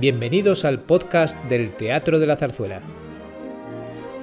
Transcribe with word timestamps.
Bienvenidos 0.00 0.64
al 0.64 0.78
podcast 0.80 1.42
del 1.46 1.72
Teatro 1.72 2.20
de 2.20 2.26
la 2.26 2.36
Zarzuela. 2.36 2.80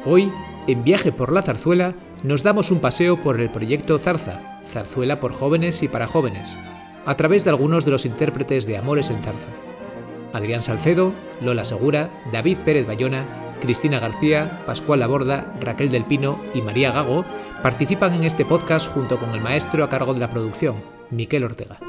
Hoy, 0.06 0.31
en 0.67 0.85
Viaje 0.85 1.12
por 1.12 1.33
la 1.33 1.42
Zarzuela, 1.42 1.96
nos 2.24 2.44
damos 2.44 2.72
un 2.72 2.79
paseo 2.79 3.22
por 3.22 3.42
el 3.42 3.49
proyecto 3.49 3.99
Zarza, 3.99 4.62
Zarzuela 4.69 5.19
por 5.19 5.33
jóvenes 5.33 5.83
y 5.83 5.89
para 5.89 6.07
jóvenes, 6.07 6.57
a 7.05 7.17
través 7.17 7.44
de 7.44 7.49
algunos 7.49 7.83
de 7.83 7.92
los 7.92 8.05
intérpretes 8.05 8.65
de 8.65 8.78
Amores 8.78 9.10
en 9.10 9.21
Zarza. 9.21 9.49
Adrián 10.31 10.62
Salcedo, 10.62 11.12
Lola 11.42 11.65
Segura, 11.65 12.10
David 12.31 12.60
Pérez 12.60 12.87
Bayona, 12.87 13.44
Cristina 13.62 13.99
García, 13.99 14.63
Pascual 14.65 14.99
Laborda, 14.99 15.53
Raquel 15.62 15.90
del 15.90 16.05
Pino 16.05 16.40
y 16.54 16.62
María 16.62 16.91
Gago 16.91 17.26
participan 17.64 18.14
en 18.14 18.23
este 18.23 18.45
podcast 18.45 18.91
junto 18.91 19.18
con 19.18 19.34
el 19.34 19.41
maestro 19.41 19.84
a 19.84 19.90
cargo 19.90 20.14
de 20.14 20.20
la 20.20 20.30
producción, 20.30 20.76
Miquel 21.09 21.44
Ortega. 21.44 21.80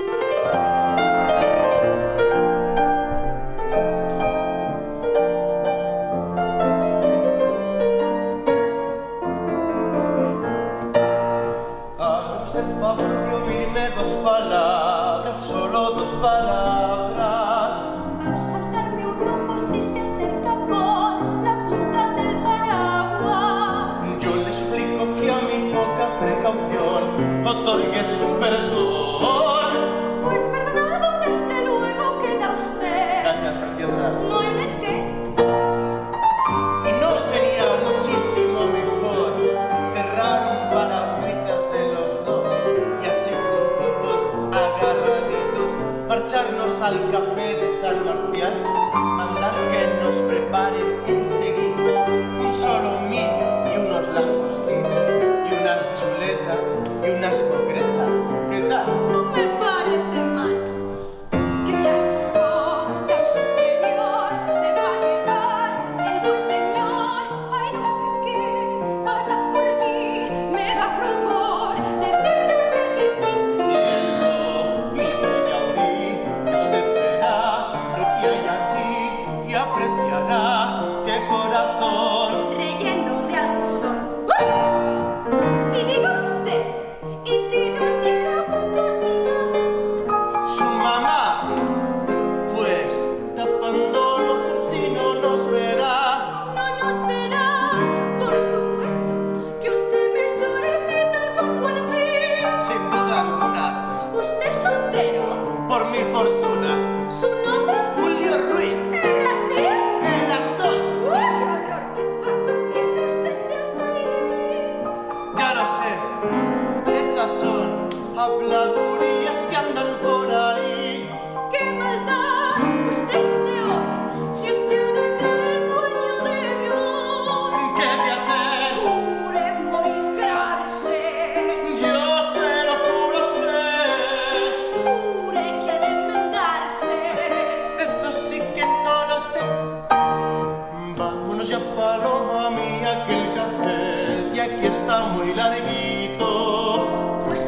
al 46.86 47.10
café 47.10 47.56
de 47.56 47.80
San 47.80 48.04
Marcial, 48.04 48.62
mandar 48.94 49.54
que 49.72 50.04
nos 50.04 50.14
preparen 50.22 51.00
enseguida 51.08 52.06
un 52.06 52.52
solomillo 52.52 53.74
y 53.74 53.78
unos 53.78 54.06
langostinos, 54.14 54.92
y 55.50 55.54
unas 55.54 55.82
chuletas 55.98 56.60
y 57.04 57.10
unas 57.10 57.42
concretas. 57.42 57.95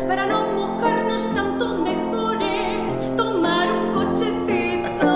para 0.09 0.25
no 0.25 0.43
mojarnos 0.55 1.23
tanto 1.35 1.75
mejores 1.75 2.95
tomar 3.15 3.71
un 3.71 3.93
cochecito. 3.93 5.11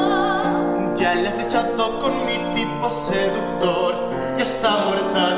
Ya 0.96 1.14
le 1.14 1.28
has 1.28 1.44
echado 1.44 1.98
con 2.02 2.26
mi 2.26 2.36
tipo 2.54 2.90
seductor, 2.90 4.10
ya 4.36 4.42
está 4.44 4.84
muerta 4.84 5.31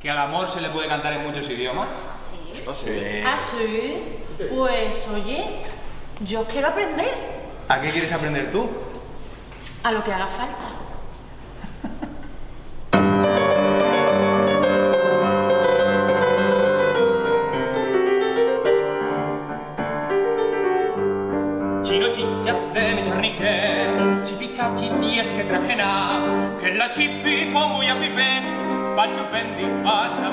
que 0.00 0.10
al 0.10 0.18
amor 0.18 0.50
se 0.50 0.60
le 0.60 0.70
puede 0.70 0.88
cantar 0.88 1.12
en 1.14 1.24
muchos 1.24 1.48
idiomas. 1.48 1.88
Sí. 2.18 2.58
Eso 2.58 2.74
ah, 3.24 3.36
sí. 3.36 4.18
Pues 4.50 5.06
oye, 5.08 5.62
yo 6.20 6.44
quiero 6.44 6.68
aprender. 6.68 7.12
¿A 7.68 7.80
qué 7.80 7.90
quieres 7.90 8.12
aprender 8.12 8.50
tú? 8.50 8.68
A 9.82 9.92
lo 9.92 10.02
que 10.04 10.12
haga 10.12 10.26
falta. 10.28 10.67
but 29.82 30.27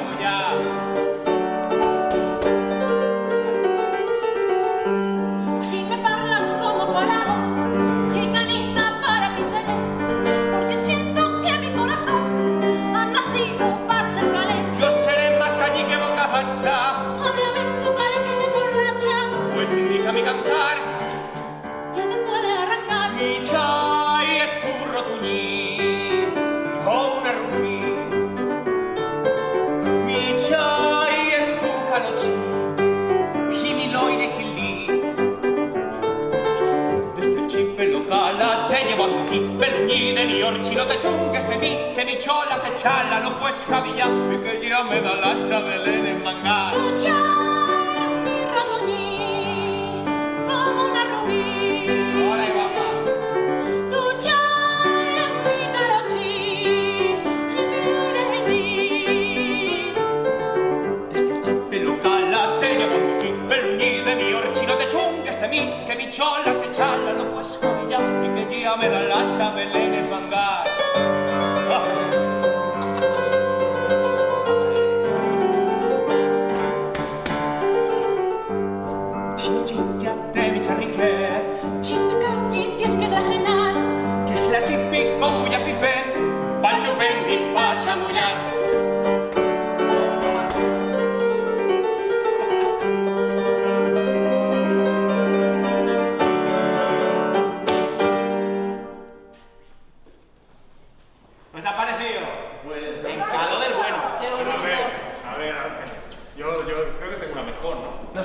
chala, 42.85 43.19
no 43.19 43.39
pues 43.39 43.55
cabilla 43.67 44.05
Y 44.31 44.37
que 44.43 44.69
ya 44.69 44.83
me 44.83 45.01
da 45.01 45.15
la 45.15 45.41
chabelén 45.41 46.05
en 46.05 46.23
mangar 46.23 46.73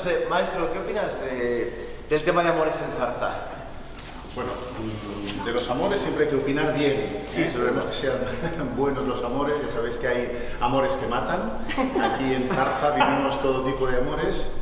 sé, 0.02 0.26
maestro, 0.28 0.72
¿qué 0.72 0.78
opinas 0.78 1.18
de, 1.20 1.96
del 2.08 2.24
tema 2.24 2.42
de 2.42 2.50
amores 2.50 2.74
en 2.74 2.96
zarza? 2.98 3.34
Bueno, 4.34 4.50
mm, 4.78 5.44
de 5.44 5.52
los 5.52 5.68
amores 5.68 6.00
siempre 6.00 6.24
hay 6.24 6.30
que 6.30 6.36
opinar 6.36 6.74
bien. 6.74 7.24
Sí, 7.26 7.50
Sabemos 7.50 7.84
que 7.86 7.92
sean 7.92 8.18
buenos 8.76 9.04
los 9.06 9.24
amores. 9.24 9.56
Ya 9.62 9.68
sabéis 9.68 9.98
que 9.98 10.06
hay 10.06 10.52
amores 10.60 10.94
que 10.94 11.06
matan. 11.06 11.58
Aquí 12.00 12.34
en 12.34 12.48
Zarza 12.48 12.92
vivimos 12.92 13.40
todo 13.42 13.64
tipo 13.64 13.88
de 13.88 13.98
amores. 13.98 14.52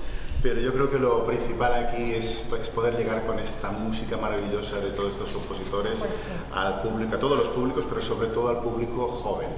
Pero 0.43 0.61
yo 0.61 0.73
creo 0.73 0.91
que 0.91 0.99
lo 0.99 1.25
principal 1.25 1.75
aquí 1.75 2.15
es, 2.15 2.49
es 2.61 2.69
poder 2.69 2.97
llegar 2.97 3.27
con 3.27 3.39
esta 3.41 3.71
música 3.73 4.17
maravillosa 4.17 4.79
de 4.79 4.91
todos 4.91 5.15
estos 5.15 5.31
compositores 5.31 6.07
al 6.55 6.83
público, 6.83 7.17
a 7.17 7.19
todos 7.19 7.37
los 7.37 7.49
públicos, 7.49 7.85
pero 7.89 8.01
sobre 8.01 8.29
todo 8.29 8.49
al 8.49 8.61
público 8.61 9.09
joven. 9.09 9.49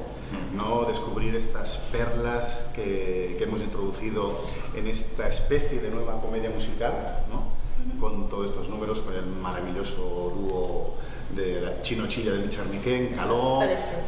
¿no? 0.54 0.84
Descubrir 0.84 1.34
estas 1.34 1.76
perlas 1.92 2.70
que, 2.74 3.34
que 3.36 3.44
hemos 3.44 3.60
introducido 3.60 4.40
en 4.74 4.86
esta 4.86 5.28
especie 5.28 5.80
de 5.80 5.90
nueva 5.90 6.20
comedia 6.20 6.50
musical, 6.50 7.24
¿no? 7.30 7.60
con 7.98 8.28
todos 8.28 8.50
estos 8.50 8.68
números, 8.68 9.00
con 9.00 9.14
el 9.14 9.26
maravilloso 9.26 10.32
dúo 10.34 10.96
de 11.34 11.60
la 11.60 11.82
Chino 11.82 12.06
Chilla 12.08 12.32
de 12.32 12.38
Michar 12.38 12.66
Miquén, 12.66 13.14
Caló, 13.14 13.60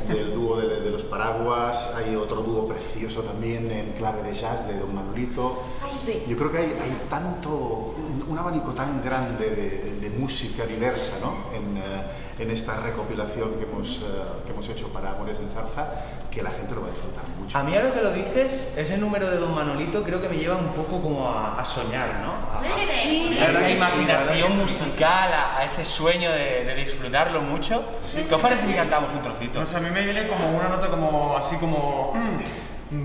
del 0.09 0.33
dúo 0.35 0.57
de, 0.61 0.81
de 0.81 0.91
los 0.91 1.03
Paraguas, 1.05 1.93
hay 1.97 2.17
otro 2.17 2.43
dúo 2.43 2.67
precioso 2.67 3.23
también 3.23 3.71
en 3.71 3.93
clave 3.93 4.23
de 4.23 4.35
jazz 4.35 4.67
de 4.67 4.77
Don 4.79 4.95
Manolito. 4.95 5.63
Yo 6.29 6.37
creo 6.37 6.51
que 6.51 6.59
hay, 6.59 6.77
hay 6.83 7.03
tanto, 7.09 7.51
un, 7.97 8.25
un 8.29 8.39
abanico 8.39 8.73
tan 8.73 9.03
grande 9.05 9.51
de, 9.51 9.69
de- 9.71 9.93
de 10.03 10.11
música 10.11 10.67
diversa 10.67 11.13
¿no? 11.21 11.57
en, 11.57 11.77
eh, 11.77 11.83
en 12.41 12.51
esta 12.51 12.81
recopilación 12.81 13.55
que 13.55 13.65
hemos, 13.65 13.99
eh, 13.99 14.05
que 14.45 14.51
hemos 14.53 14.69
hecho 14.69 14.89
para 14.89 15.11
Amores 15.13 15.39
en 15.39 15.49
Zarza, 15.55 15.87
que 16.29 16.43
la 16.43 16.51
gente 16.51 16.75
lo 16.75 16.81
va 16.81 16.89
a 16.89 16.91
disfrutar 16.91 17.23
mucho. 17.39 17.57
A 17.57 17.63
mí 17.63 17.77
ahora 17.77 17.95
que 17.95 18.01
lo 18.03 18.13
dices, 18.13 18.73
ese 18.77 18.99
número 18.99 19.31
de 19.31 19.37
Don 19.37 19.55
Manolito 19.55 20.03
creo 20.03 20.21
que 20.21 20.29
me 20.29 20.37
lleva 20.39 20.57
un 20.57 20.73
poco 20.73 21.01
como 21.01 21.29
a, 21.29 21.61
a 21.61 21.65
soñar, 21.65 22.21
¿no? 22.25 22.33
A- 22.53 22.63
A 23.47 23.51
esa 23.51 23.71
imaginación 23.71 24.57
musical, 24.59 25.33
a, 25.33 25.59
a 25.59 25.65
ese 25.65 25.85
sueño 25.85 26.31
de, 26.33 26.65
de 26.65 26.75
disfrutarlo 27.13 27.43
mucho. 27.43 27.85
¿Qué 28.15 28.35
os 28.35 28.41
parece 28.41 28.67
si 28.67 28.73
cantamos 28.73 29.13
un 29.13 29.21
trocito? 29.23 29.61
No 29.61 29.67
sé, 29.67 29.77
a 29.77 29.81
mí 29.81 29.91
me 29.91 30.03
viene 30.03 30.27
como 30.27 30.49
una 30.57 30.69
nota 30.69 30.89
como 30.89 31.37
así 31.37 31.57
como. 31.57 32.13
mm. 32.15 33.03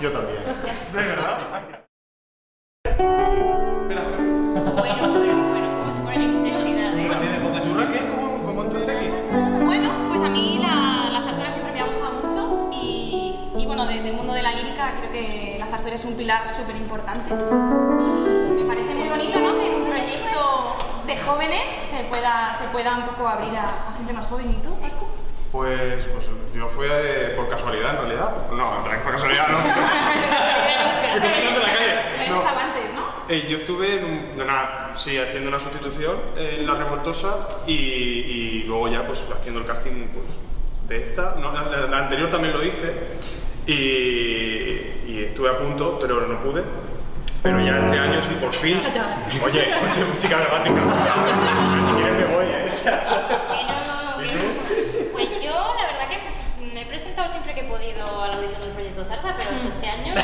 Yo 0.00 0.10
también. 0.12 0.40
Bueno, 3.90 5.12
bueno, 5.12 5.48
bueno, 5.50 5.78
cómo 5.80 5.92
se 5.92 6.00
pone 6.02 6.18
la 6.18 6.24
intensidad, 6.24 6.98
¿eh? 6.98 7.60
¿Churra 7.62 7.88
qué? 7.92 7.98
¿Cómo, 8.08 8.42
cómo 8.44 8.62
entraste 8.62 8.96
aquí? 8.96 9.08
Bueno, 9.64 10.08
pues 10.08 10.22
a 10.22 10.28
mí 10.28 10.58
la, 10.60 11.10
la 11.10 11.22
zarzuela 11.24 11.50
siempre 11.50 11.72
me 11.72 11.80
ha 11.80 11.84
gustado 11.86 12.12
mucho 12.22 12.70
y, 12.72 13.34
y 13.58 13.66
bueno, 13.66 13.86
desde 13.86 14.08
el 14.10 14.16
mundo 14.16 14.32
de 14.32 14.42
la 14.42 14.52
lírica 14.52 14.94
creo 14.98 15.12
que 15.12 15.56
la 15.58 15.66
zarzuela 15.66 15.96
es 15.96 16.04
un 16.04 16.14
pilar 16.14 16.50
súper 16.50 16.76
importante. 16.76 17.32
Y 17.32 18.52
me 18.52 18.64
parece 18.64 18.94
muy 18.94 19.08
bonito, 19.08 19.40
¿no? 19.40 19.58
Que 19.58 19.66
en 19.66 19.74
un 19.82 19.86
proyecto 19.88 20.76
de 21.06 21.16
jóvenes 21.18 21.68
se 21.90 22.04
pueda, 22.04 22.54
se 22.58 22.64
pueda 22.68 22.96
un 22.96 23.04
poco 23.06 23.28
abrir 23.28 23.56
a, 23.56 23.90
a 23.90 23.92
gente 23.96 24.12
más 24.12 24.26
joven. 24.26 24.50
¿Y 24.50 24.54
tú? 24.62 24.70
Pues, 25.52 26.06
pues 26.06 26.28
yo 26.54 26.68
fui 26.68 26.86
eh, 26.88 27.32
por 27.36 27.48
casualidad 27.48 27.90
en 27.90 27.96
realidad. 27.98 28.30
No, 28.52 28.76
en 28.78 28.84
realidad 28.84 29.02
por 29.02 29.12
casualidad 29.12 29.48
no. 29.48 29.58
No. 32.28 32.36
estaba 32.38 32.64
antes, 32.64 32.94
¿no? 32.94 33.06
Eh, 33.28 33.46
yo 33.48 33.56
estuve 33.56 33.98
en 33.98 34.04
un- 34.04 34.30
en 34.34 34.42
una- 34.42 34.90
sí, 34.94 35.18
haciendo 35.18 35.48
una 35.48 35.58
sustitución 35.58 36.16
en 36.36 36.66
La 36.66 36.74
Revoltosa 36.74 37.48
y, 37.66 37.72
y 37.74 38.62
luego 38.66 38.88
ya 38.88 39.04
pues 39.04 39.26
haciendo 39.36 39.60
el 39.60 39.66
casting 39.66 40.06
pues, 40.12 40.24
de 40.88 41.02
esta. 41.02 41.34
No, 41.40 41.50
la, 41.52 41.86
la 41.88 41.98
anterior 41.98 42.30
también 42.30 42.54
lo 42.54 42.62
hice 42.64 42.94
y, 43.66 45.10
y 45.10 45.24
estuve 45.26 45.50
a 45.50 45.58
punto, 45.58 45.98
pero 46.00 46.20
no 46.26 46.38
pude. 46.38 46.62
Pero 47.42 47.60
ya 47.60 47.78
este 47.78 47.98
año 47.98 48.22
sí, 48.22 48.36
por 48.40 48.52
fin. 48.52 48.78
Oye, 49.44 49.74
oye, 49.74 50.04
música 50.08 50.36
dramática. 50.36 50.80
si 51.86 51.92
quieres 51.94 52.12
me 52.28 52.34
voy, 52.36 52.46
¿eh? 52.46 52.68
Que 52.84 53.72
no, 53.72 54.18
que- 54.22 55.10
Pues 55.12 55.42
yo, 55.42 55.74
la 55.78 55.86
verdad 55.92 56.08
que 56.08 56.18
pues, 56.18 56.42
me 56.74 56.82
he 56.82 56.86
presentado 56.86 57.32
siempre 57.50 57.54
que 57.54 57.60
he 57.60 57.64
podido 57.70 58.22
a 58.22 58.28
la 58.28 58.34
audición 58.36 58.60
del 58.60 58.70
proyecto 58.70 59.04
Zarza, 59.04 59.34
pero 59.36 59.50
este 59.74 59.88
año. 59.88 60.14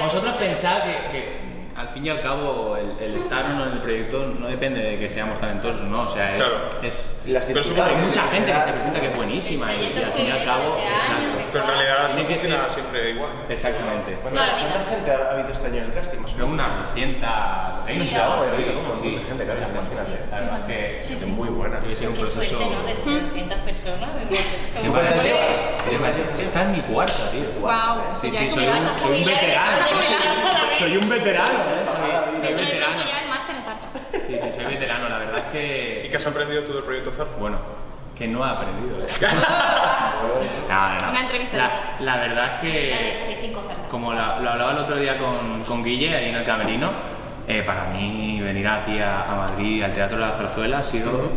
Vosotros 0.00 0.34
pensáis 0.36 0.82
que, 0.84 1.10
que, 1.12 1.44
al 1.76 1.88
fin 1.88 2.06
y 2.06 2.10
al 2.10 2.20
cabo 2.20 2.76
el, 2.76 2.96
el 3.04 3.14
estar 3.18 3.46
o 3.46 3.48
no 3.48 3.66
en 3.66 3.72
el 3.72 3.80
proyecto 3.80 4.26
no 4.38 4.46
depende 4.48 4.80
de 4.82 4.98
que 4.98 5.08
seamos 5.08 5.38
talentosos, 5.38 5.82
¿no? 5.82 6.02
O 6.02 6.08
sea, 6.08 6.36
es, 6.36 6.42
Claro. 6.42 6.58
es- 6.82 7.04
Las 7.26 7.44
Pero 7.44 7.84
hay 7.84 7.96
mucha 7.96 8.22
gente 8.28 8.52
que 8.52 8.60
se 8.60 8.72
presenta 8.72 9.00
que 9.00 9.06
es 9.08 9.16
buenísima 9.16 9.74
y, 9.74 9.78
y 9.98 10.02
al 10.02 10.10
fin 10.10 10.26
y 10.26 10.30
al 10.30 10.44
cabo, 10.44 10.78
exacto. 10.78 11.33
Pero 11.54 11.64
en 11.64 11.70
realidad 11.70 12.06
que 12.14 12.24
funciona 12.34 12.68
siempre 12.68 13.10
igual. 13.10 13.30
Exactamente. 13.48 14.18
Claro, 14.30 14.52
mira. 14.58 14.84
gente 14.90 15.10
ha 15.12 15.30
habido 15.30 15.48
este 15.48 15.66
año 15.66 15.76
en 15.78 15.84
el 15.84 15.92
casting? 15.94 16.18
Más 16.20 16.32
Pero 16.34 16.46
unas 16.48 16.68
230, 16.94 17.72
Sí, 17.86 18.14
algo 18.16 18.42
así, 18.42 18.62
sí, 18.64 18.70
un 18.74 18.92
sí, 19.00 19.24
gente, 19.28 19.44
claro, 19.44 19.60
imagínate. 19.60 20.20
La 20.30 20.40
verdad 20.40 20.66
que 20.66 20.98
Sí, 21.02 21.12
Es 21.14 21.20
sí. 21.20 21.30
muy 21.30 21.48
buena. 21.48 21.80
debe 21.80 21.94
ser 21.96 22.08
un 22.08 22.14
Qué 22.14 22.20
proceso... 22.20 22.58
suerte, 22.58 22.74
¿no? 22.74 22.82
De 22.82 22.94
300 22.94 23.58
personas. 23.60 24.10
¿Qué 24.28 24.80
Como 24.80 24.92
cuántas 24.92 25.14
que- 25.22 25.28
llevas? 25.28 25.56
Está 26.40 26.62
en 26.62 26.72
mi 26.72 26.80
cuarta, 26.82 27.30
tío. 27.30 27.44
Sí, 28.12 28.30
ya 28.30 28.40
sí, 28.40 28.46
un 28.48 28.54
soy 28.54 28.66
un, 28.68 28.98
soy 28.98 29.18
un 29.20 29.24
veterano. 29.26 29.76
Soy 30.78 30.96
un 30.96 31.08
veterano, 31.08 31.52
¿eh? 31.52 31.84
Soy, 31.88 32.56
de 32.56 32.58
veterano. 32.58 32.98
Sí, 34.26 34.38
sí, 34.42 34.52
soy 34.52 34.64
veterano. 34.64 35.08
La 35.08 35.18
verdad 35.18 35.38
es 35.38 35.44
¿Y 35.46 36.02
que. 36.02 36.08
qué 36.10 36.16
has 36.16 36.26
aprendido 36.26 36.64
tú 36.64 36.72
del 36.74 36.82
proyecto 36.82 37.10
Zarza? 37.12 37.34
Bueno, 37.38 37.58
que 38.16 38.28
no 38.28 38.44
he 38.46 38.50
aprendido. 38.50 38.96
No, 40.68 40.88
no, 40.88 41.00
no. 41.00 41.10
Una 41.10 41.20
entrevista 41.20 41.56
La, 41.56 41.96
la 42.00 42.16
verdad 42.16 42.64
es 42.64 42.72
De, 42.72 42.78
de 42.80 43.38
que. 43.40 43.52
Como 43.90 44.12
la- 44.12 44.40
lo 44.40 44.50
hablaba 44.50 44.72
el 44.72 44.78
otro 44.78 44.96
día 44.96 45.18
con, 45.18 45.62
con 45.64 45.84
Guille 45.84 46.14
ahí 46.16 46.30
en 46.30 46.34
el 46.36 46.44
camerino, 46.44 46.90
eh, 47.46 47.62
para 47.62 47.84
mí 47.90 48.40
venir 48.42 48.66
aquí 48.66 48.98
a, 48.98 49.22
a 49.30 49.34
Madrid, 49.36 49.82
al 49.82 49.92
Teatro 49.92 50.18
de 50.18 50.24
la 50.26 50.32
Zarzuela, 50.32 50.78
ha 50.78 50.82
sido 50.82 51.30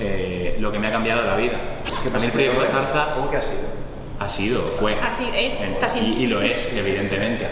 eh, 0.00 0.56
lo 0.58 0.72
que 0.72 0.78
me 0.78 0.88
ha 0.88 0.92
cambiado 0.92 1.22
la 1.22 1.36
vida. 1.36 1.58
A 2.12 2.18
mí 2.18 2.24
el 2.24 2.32
proyecto 2.32 2.64
Zarza 2.72 3.14
¿Cómo 3.14 3.30
que 3.30 3.36
ha 3.36 3.42
sido? 3.42 3.60
ha 4.18 4.28
sido, 4.28 4.62
fue. 4.68 4.96
Así 5.00 5.28
es, 5.34 5.60
En- 5.60 5.72
está 5.74 5.88
siendo. 5.88 6.10
Y, 6.18 6.24
y 6.24 6.26
lo 6.26 6.40
es, 6.40 6.68
evidentemente. 6.74 7.46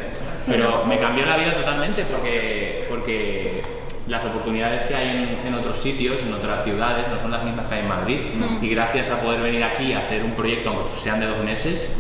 Pero 0.47 0.85
me 0.87 0.99
cambió 0.99 1.27
la 1.27 1.37
vida 1.37 1.55
totalmente 1.55 2.03
porque, 2.11 2.87
porque 2.89 3.63
las 4.07 4.25
oportunidades 4.25 4.83
que 4.83 4.95
hay 4.95 5.09
en, 5.11 5.47
en 5.47 5.55
otros 5.55 5.79
sitios, 5.79 6.21
en 6.23 6.33
otras 6.33 6.65
ciudades, 6.65 7.07
no 7.09 7.19
son 7.19 7.31
las 7.31 7.45
mismas 7.45 7.67
que 7.67 7.75
hay 7.75 7.81
en 7.81 7.89
Madrid. 7.89 8.21
Y 8.61 8.69
gracias 8.69 9.09
a 9.11 9.21
poder 9.21 9.41
venir 9.41 9.63
aquí 9.63 9.93
a 9.93 10.01
hacer 10.01 10.25
un 10.25 10.33
proyecto, 10.35 10.71
aunque 10.71 10.89
sean 10.99 11.21
de 11.21 11.27
dos 11.27 11.45
meses, 11.45 11.93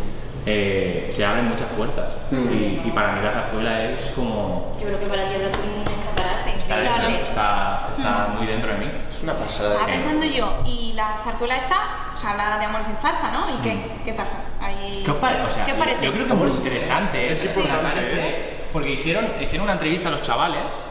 eh, 0.46 1.08
se 1.10 1.24
abren 1.24 1.48
muchas 1.48 1.68
puertas. 1.76 2.12
Y, 2.32 2.80
y 2.86 2.92
para 2.94 3.12
mí 3.12 3.20
la 3.22 3.32
zarzuela 3.32 3.84
es 3.90 4.06
como... 4.12 4.76
Yo 4.80 4.86
creo 4.86 4.98
que 4.98 5.06
para 5.06 5.28
ti 5.28 5.34
sido 5.34 5.74
un 5.76 6.00
escaparate 6.00 6.56
Está, 6.56 6.76
dentro, 6.76 7.08
está, 7.24 7.88
está 7.92 8.28
muy 8.36 8.46
dentro 8.46 8.72
de 8.72 8.78
mí. 8.78 8.86
Es 9.16 9.22
una 9.22 9.34
pasada. 9.34 9.70
Estaba 9.74 9.86
pensando 9.92 10.26
yo, 10.26 10.58
y 10.66 10.92
la 10.94 11.16
zarzuela 11.24 11.56
esta, 11.56 12.12
o 12.16 12.18
sea, 12.18 12.30
habla 12.30 12.58
de 12.58 12.64
amores 12.64 12.86
en 12.88 12.96
zarza, 12.96 13.30
¿no? 13.32 13.50
¿Y 13.58 13.62
qué, 13.62 13.82
qué 14.04 14.12
pasa? 14.14 14.36
Ahí- 14.60 15.02
¿Qué 15.04 15.10
os 15.10 15.16
parece? 15.18 15.42
O 15.44 15.50
sea, 15.50 15.66
¿Qué 15.66 15.74
parece? 15.74 16.04
Yo 16.06 16.12
creo 16.12 16.26
que 16.26 16.32
es 16.32 16.38
muy 16.38 16.50
interesante. 16.50 17.26
¿eh? 17.28 17.32
Es 17.34 17.44
importante, 17.44 17.82
Me 17.84 17.90
parece- 17.92 18.54
Porque 18.72 18.90
hicieron, 18.92 19.26
hicieron 19.40 19.64
una 19.64 19.72
entrevista 19.74 20.08
a 20.08 20.12
los 20.12 20.22
chavales 20.22 20.82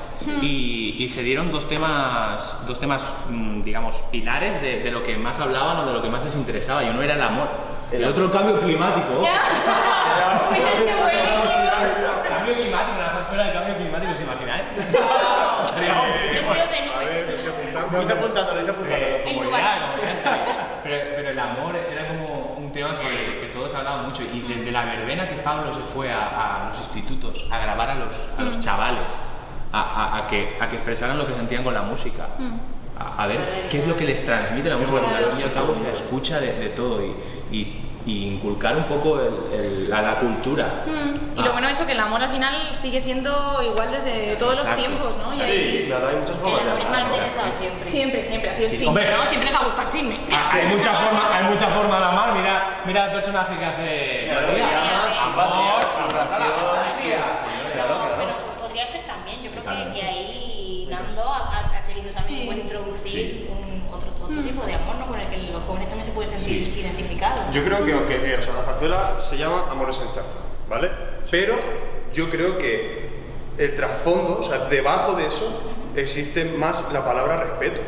y, 0.41 0.95
y 0.99 1.09
se 1.09 1.23
dieron 1.23 1.51
dos 1.51 1.67
temas, 1.67 2.59
dos 2.67 2.79
temas 2.79 3.03
mm, 3.29 3.61
digamos, 3.61 3.97
pilares 4.11 4.61
de, 4.61 4.79
de 4.79 4.91
lo 4.91 5.03
que 5.03 5.17
más 5.17 5.39
hablaban 5.39 5.77
o 5.77 5.85
de 5.85 5.93
lo 5.93 6.01
que 6.01 6.09
más 6.09 6.23
les 6.23 6.35
interesaba. 6.35 6.83
Y 6.83 6.89
uno 6.89 7.01
era 7.01 7.15
el 7.15 7.21
amor. 7.21 7.47
El 7.91 8.05
otro 8.05 8.25
el 8.25 8.31
cambio 8.31 8.59
climático. 8.59 9.21
cambio 12.29 12.53
climático, 12.55 12.97
la 12.97 13.09
zarzuela 13.09 13.43
del 13.45 13.53
cambio 13.53 13.75
climático, 13.77 14.11
¿os 14.13 14.21
imagináis? 14.21 14.77
Eh, 14.77 16.41
como 16.43 16.55
ya, 16.55 16.69
como 19.23 19.43
ya. 19.45 19.49
Pero, 20.83 20.95
pero 21.15 21.29
el 21.29 21.39
amor 21.39 21.75
era 21.75 22.07
como 22.07 22.55
un 22.57 22.71
tema 22.71 22.99
que, 22.99 23.39
que 23.41 23.47
todos 23.51 23.73
hablaban 23.73 24.05
mucho 24.05 24.23
y 24.23 24.41
desde 24.41 24.71
la 24.71 24.85
verbena 24.85 25.27
que 25.27 25.35
Pablo 25.35 25.73
se 25.73 25.81
fue 25.81 26.11
a, 26.11 26.65
a 26.65 26.69
los 26.69 26.77
institutos 26.79 27.45
a 27.51 27.59
grabar 27.59 27.89
a 27.89 27.95
los, 27.95 28.15
a 28.37 28.43
los 28.43 28.59
chavales, 28.59 29.11
a, 29.71 29.81
a- 29.81 30.17
a 30.17 30.27
que, 30.27 30.57
a 30.59 30.69
que 30.69 30.75
expresaran 30.77 31.17
lo 31.17 31.27
que 31.27 31.33
sentían 31.35 31.63
con 31.63 31.73
la 31.73 31.81
música, 31.83 32.27
a, 32.99 33.23
a 33.23 33.27
ver 33.27 33.39
qué 33.69 33.79
es 33.79 33.87
lo 33.87 33.95
que 33.95 34.05
les 34.05 34.23
transmite 34.25 34.69
la 34.69 34.77
música, 34.77 34.99
porque 34.99 35.15
al 35.15 35.31
fin 35.31 35.39
y 35.41 35.43
al 35.43 35.53
cabo 35.53 35.75
se 35.75 35.91
escucha 35.91 36.39
de, 36.39 36.53
de 36.53 36.69
todo 36.69 37.01
y, 37.03 37.15
y- 37.51 37.85
y 38.05 38.25
inculcar 38.25 38.75
un 38.77 38.85
poco 38.85 39.19
el- 39.19 39.59
el- 39.85 39.93
a 39.93 40.01
la 40.01 40.15
cultura. 40.15 40.83
Mm, 40.87 41.37
Y 41.37 41.41
Ah. 41.41 41.45
lo 41.45 41.51
bueno 41.51 41.67
es 41.67 41.77
eso, 41.77 41.85
que 41.85 41.91
el 41.91 41.99
amor 41.99 42.23
al 42.23 42.29
final 42.29 42.73
sigue 42.73 42.99
siendo 42.99 43.61
igual 43.61 43.91
desde 43.91 44.35
todos 44.37 44.57
los 44.57 44.75
tiempos, 44.75 45.13
¿no? 45.17 45.31
Y 45.33 45.37
Sí, 45.37 45.41
ahí- 45.43 45.83
claro, 45.87 46.07
hay 46.07 46.15
muchas 46.15 46.31
El 46.35 46.41
formas 46.41 46.63
de 46.63 46.71
amor 46.71 46.79
me 46.79 46.85
ha 46.85 46.87
amar. 46.89 47.11
interesado 47.11 47.51
siempre. 47.53 47.89
Siempre, 47.91 48.23
siempre 48.23 48.49
ha 48.49 48.53
sido 48.53 48.65
el 48.69 48.77
Sí, 48.77 48.85
chisme. 48.85 49.03
¿no? 49.11 49.25
Siempre 49.27 49.45
nos 49.51 49.55
ha 49.61 49.63
gustado 49.65 49.87
el 49.89 49.93
chisme. 49.93 50.15
Hay 50.51 50.67
muchas 50.75 50.97
formas, 50.97 51.23
hay 51.31 51.43
muchas 51.45 51.73
formas 51.73 51.99
de 51.99 52.05
amar. 52.05 52.33
Mira, 52.33 52.81
mira 52.85 53.05
el 53.05 53.11
personaje 53.11 53.59
que 53.59 53.65
hace. 53.65 54.29
Claro, 54.31 54.57
y 54.57 54.61
Amor. 54.61 55.49
Que 65.29 65.37
los 65.37 65.63
jóvenes 65.63 65.87
también 65.87 66.05
se 66.05 66.11
pueden 66.11 66.29
sentir 66.29 66.77
identificados. 66.77 67.53
Yo 67.53 67.63
creo 67.63 67.85
que, 67.85 67.93
aunque 67.93 68.15
eh, 68.15 68.37
o 68.37 68.41
sea, 68.41 68.53
la 68.53 68.63
zarzuela 68.63 69.19
se 69.19 69.37
llama 69.37 69.67
Amores 69.69 69.99
en 69.99 70.07
Zarza, 70.07 70.39
¿vale? 70.69 70.89
Pero 71.29 71.55
yo 72.13 72.29
creo 72.29 72.57
que 72.57 73.09
el 73.57 73.75
trasfondo, 73.75 74.39
o 74.39 74.43
sea, 74.43 74.65
debajo 74.65 75.13
de 75.13 75.27
eso, 75.27 75.61
existe 75.95 76.45
más 76.45 76.83
la 76.91 77.03
palabra 77.03 77.37
respeto. 77.37 77.81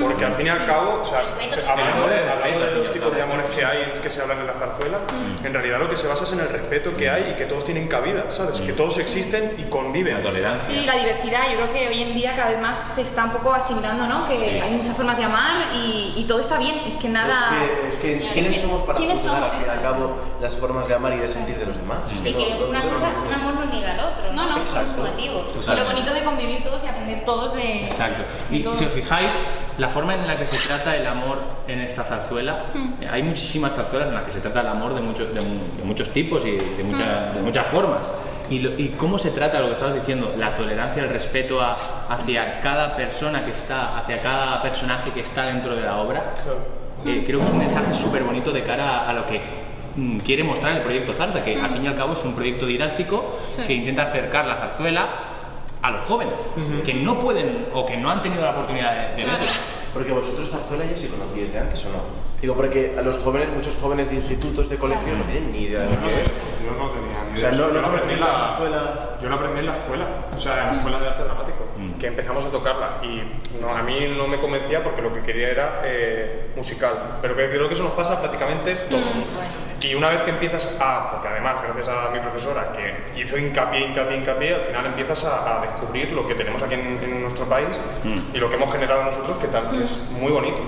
Porque 0.00 0.24
al 0.24 0.34
fin 0.34 0.46
y 0.46 0.50
al 0.50 0.66
cabo, 0.66 0.98
o 1.00 1.04
sea, 1.04 1.22
es 1.22 1.64
hablando, 1.64 2.06
de, 2.08 2.28
hablando 2.30 2.66
de 2.66 2.74
los 2.76 2.90
tipos 2.90 3.14
de 3.14 3.22
amores 3.22 3.46
que 3.54 3.64
hay, 3.64 3.98
que 4.02 4.10
se 4.10 4.22
hablan 4.22 4.38
en 4.40 4.46
la 4.46 4.52
zarzuela, 4.54 4.98
en 5.44 5.52
realidad 5.52 5.78
lo 5.78 5.88
que 5.88 5.96
se 5.96 6.06
basa 6.06 6.24
es 6.24 6.32
en 6.32 6.40
el 6.40 6.48
respeto 6.48 6.94
que 6.94 7.08
hay 7.08 7.30
y 7.32 7.36
que 7.36 7.44
todos 7.46 7.64
tienen 7.64 7.88
cabida, 7.88 8.30
¿sabes? 8.30 8.60
Que 8.60 8.72
todos 8.72 8.98
existen 8.98 9.52
y 9.58 9.64
conviven. 9.70 10.16
La 10.18 10.22
tolerancia. 10.22 10.68
Sí, 10.74 10.84
la 10.86 10.96
diversidad, 10.96 11.50
yo 11.50 11.56
creo 11.56 11.72
que 11.72 11.88
hoy 11.88 12.02
en 12.02 12.14
día 12.14 12.34
cada 12.36 12.50
vez 12.50 12.60
más 12.60 12.76
se 12.94 13.02
está 13.02 13.24
un 13.24 13.32
poco 13.32 13.52
asimilando, 13.52 14.06
¿no? 14.06 14.28
Que 14.28 14.60
hay 14.60 14.70
muchas 14.72 14.96
formas 14.96 15.16
de 15.16 15.24
amar 15.24 15.74
y, 15.74 16.14
y 16.16 16.24
todo 16.26 16.40
está 16.40 16.58
bien, 16.58 16.80
es 16.86 16.94
que 16.96 17.08
nada... 17.08 17.50
Es 17.88 17.96
que, 17.96 18.16
es 18.16 18.22
que 18.22 18.30
¿quiénes 18.32 18.60
somos 18.60 18.82
para 18.82 18.98
¿Quiénes 18.98 19.20
juzgar 19.20 19.42
al 19.44 19.50
fin 19.52 19.62
y 19.66 19.70
al 19.70 19.82
cabo 19.82 20.16
las 20.40 20.54
formas 20.56 20.88
de 20.88 20.94
amar 20.94 21.12
y 21.14 21.18
de 21.18 21.28
sentir 21.28 21.56
de 21.56 21.66
los 21.66 21.76
demás? 21.76 21.98
Es 22.12 22.18
Y 22.20 22.32
que 22.32 22.64
una 22.68 22.82
cosa, 22.82 23.10
un 23.26 23.32
amor 23.32 23.54
no 23.54 23.64
niega 23.66 23.92
al 23.94 24.00
otro, 24.12 24.32
No, 24.32 24.44
¿no? 24.48 24.58
no. 24.58 24.66
Subjetivos. 24.66 25.68
Y 25.68 25.74
lo 25.76 25.84
bonito 25.84 26.12
de 26.12 26.22
convivir 26.24 26.62
todos 26.62 26.84
y 26.84 26.86
aprender 26.86 27.24
todos 27.24 27.37
de... 27.46 27.84
Exacto. 27.86 28.24
de 28.50 28.56
Y 28.56 28.62
todo. 28.62 28.74
si 28.74 28.84
os 28.84 28.90
fijáis, 28.92 29.32
la 29.78 29.88
forma 29.88 30.14
en 30.14 30.26
la 30.26 30.36
que 30.38 30.46
se 30.46 30.56
trata 30.66 30.96
el 30.96 31.06
amor 31.06 31.38
en 31.68 31.80
esta 31.80 32.02
zarzuela, 32.02 32.64
Hmm. 32.74 32.94
eh, 33.02 33.08
hay 33.10 33.22
muchísimas 33.22 33.74
zarzuelas 33.74 34.08
en 34.08 34.14
las 34.14 34.24
que 34.24 34.30
se 34.32 34.40
trata 34.40 34.60
el 34.62 34.66
amor 34.66 34.94
de, 34.94 35.00
muchos 35.00 35.28
de, 35.32 35.40
de 35.40 35.84
muchos 35.84 36.10
tipos 36.12 36.44
y 36.44 36.52
de, 36.52 36.82
mucha- 36.84 37.30
Hmm. 37.32 37.36
de 37.36 37.42
muchas 37.42 37.66
formas. 37.68 38.10
Y, 38.50 38.58
lo- 38.60 38.70
y 38.78 38.88
cómo 38.98 39.18
se 39.18 39.30
trata 39.30 39.60
lo 39.60 39.66
que 39.66 39.72
estabas 39.74 39.94
diciendo, 39.94 40.34
la 40.36 40.54
tolerancia, 40.54 41.02
el 41.02 41.10
respeto 41.10 41.60
a- 41.60 41.76
hacia 42.08 42.60
cada 42.60 42.96
persona 42.96 43.44
que 43.44 43.52
está, 43.52 43.98
hacia 43.98 44.20
cada 44.20 44.60
personaje 44.62 45.10
que 45.12 45.20
está 45.20 45.44
dentro 45.46 45.76
de 45.76 45.82
la 45.82 45.98
obra, 45.98 46.32
eh, 47.06 47.22
creo 47.26 47.38
que 47.40 47.44
es 47.46 47.52
un 47.52 47.58
mensaje 47.58 47.94
súper 47.94 48.24
bonito 48.24 48.50
de 48.50 48.64
cara 48.64 49.00
a, 49.00 49.10
a 49.10 49.12
lo 49.12 49.26
que 49.26 49.40
mm, 49.96 50.18
quiere 50.20 50.42
mostrar 50.44 50.76
el 50.76 50.82
proyecto 50.82 51.12
Zarza, 51.12 51.42
que 51.44 51.60
al 51.60 51.70
fin 51.70 51.84
y 51.84 51.88
al 51.88 51.94
cabo 51.94 52.14
es 52.14 52.24
un 52.24 52.34
proyecto 52.34 52.66
didáctico 52.66 53.38
Sí. 53.50 53.62
que 53.66 53.74
intenta 53.74 54.02
acercar 54.04 54.46
la 54.46 54.56
zarzuela 54.56 55.08
a 55.82 55.90
los 55.92 56.04
jóvenes, 56.04 56.34
que 56.84 56.94
no 56.94 57.18
pueden 57.18 57.66
o 57.72 57.86
que 57.86 57.96
no 57.96 58.10
han 58.10 58.20
tenido 58.22 58.42
la 58.44 58.50
oportunidad 58.52 59.10
de, 59.10 59.16
de 59.22 59.24
verla. 59.30 59.46
Porque 59.94 60.12
vosotros 60.12 60.48
zarzuela 60.50 60.84
ya 60.84 60.96
se 60.98 61.08
conocíais 61.08 61.52
de 61.52 61.58
antes 61.60 61.84
o 61.86 61.88
no? 61.88 62.28
Digo, 62.40 62.54
porque 62.54 62.94
a 62.96 63.02
los 63.02 63.16
jóvenes, 63.18 63.48
muchos 63.54 63.76
jóvenes 63.76 64.08
de 64.08 64.14
institutos, 64.16 64.68
de 64.68 64.76
colegios, 64.76 65.16
no 65.18 65.24
tienen 65.24 65.50
ni 65.50 65.62
idea 65.62 65.80
de 65.80 65.86
lo 65.86 66.00
que 66.00 66.06
es. 66.22 66.28
Yo 66.62 66.72
no 66.78 66.90
tenía 66.90 67.24
ni 67.30 67.34
O 67.34 67.40
sea, 67.40 67.50
idea. 67.50 67.66
no- 67.66 67.74
Yo 67.74 67.80
no 67.80 67.88
aprendí 67.88 68.14
la 68.16 68.26
la 68.26 68.34
zarzuela. 68.34 69.04
Yo 69.22 69.28
lo 69.28 69.34
aprendí 69.34 69.58
en 69.60 69.66
la 69.66 69.76
escuela, 69.76 70.04
o 70.36 70.38
sea, 70.38 70.60
en 70.60 70.66
la 70.68 70.76
escuela 70.76 71.00
de 71.00 71.06
arte 71.08 71.24
dramático, 71.24 71.58
Mm. 71.76 71.92
que 71.98 72.06
empezamos 72.08 72.44
a 72.44 72.50
tocarla 72.50 72.98
y 73.02 73.22
no, 73.60 73.74
a 73.74 73.82
mí 73.82 74.14
no 74.16 74.28
me 74.28 74.38
convencía 74.38 74.82
porque 74.82 75.02
lo 75.02 75.12
que 75.12 75.22
quería 75.22 75.48
era 75.48 75.80
eh, 75.84 76.50
musical, 76.56 77.18
pero 77.22 77.34
que 77.34 77.48
creo 77.48 77.66
que 77.66 77.74
eso 77.74 77.82
nos 77.84 77.92
pasa 77.94 78.20
prácticamente 78.20 78.74
todos. 78.90 79.02
Y 79.82 79.94
una 79.94 80.08
vez 80.08 80.22
que 80.22 80.30
empiezas 80.30 80.76
a, 80.80 81.10
porque 81.12 81.28
además 81.28 81.56
gracias 81.62 81.88
a 81.88 82.10
mi 82.10 82.18
profesora 82.18 82.72
que 82.72 83.20
hizo 83.20 83.38
hincapié, 83.38 83.86
hincapié, 83.86 84.16
hincapié, 84.16 84.54
al 84.56 84.62
final 84.62 84.86
empiezas 84.86 85.24
a, 85.24 85.58
a 85.58 85.60
descubrir 85.60 86.10
lo 86.12 86.26
que 86.26 86.34
tenemos 86.34 86.60
aquí 86.62 86.74
en, 86.74 87.00
en 87.02 87.22
nuestro 87.22 87.44
país 87.48 87.78
Mm. 88.04 88.34
y 88.34 88.38
lo 88.38 88.48
que 88.48 88.56
hemos 88.56 88.72
generado 88.72 89.04
nosotros, 89.04 89.36
que 89.38 89.46
tal, 89.48 89.70
que 89.70 89.82
es 89.84 89.98
muy 90.10 90.32
bonito. 90.32 90.60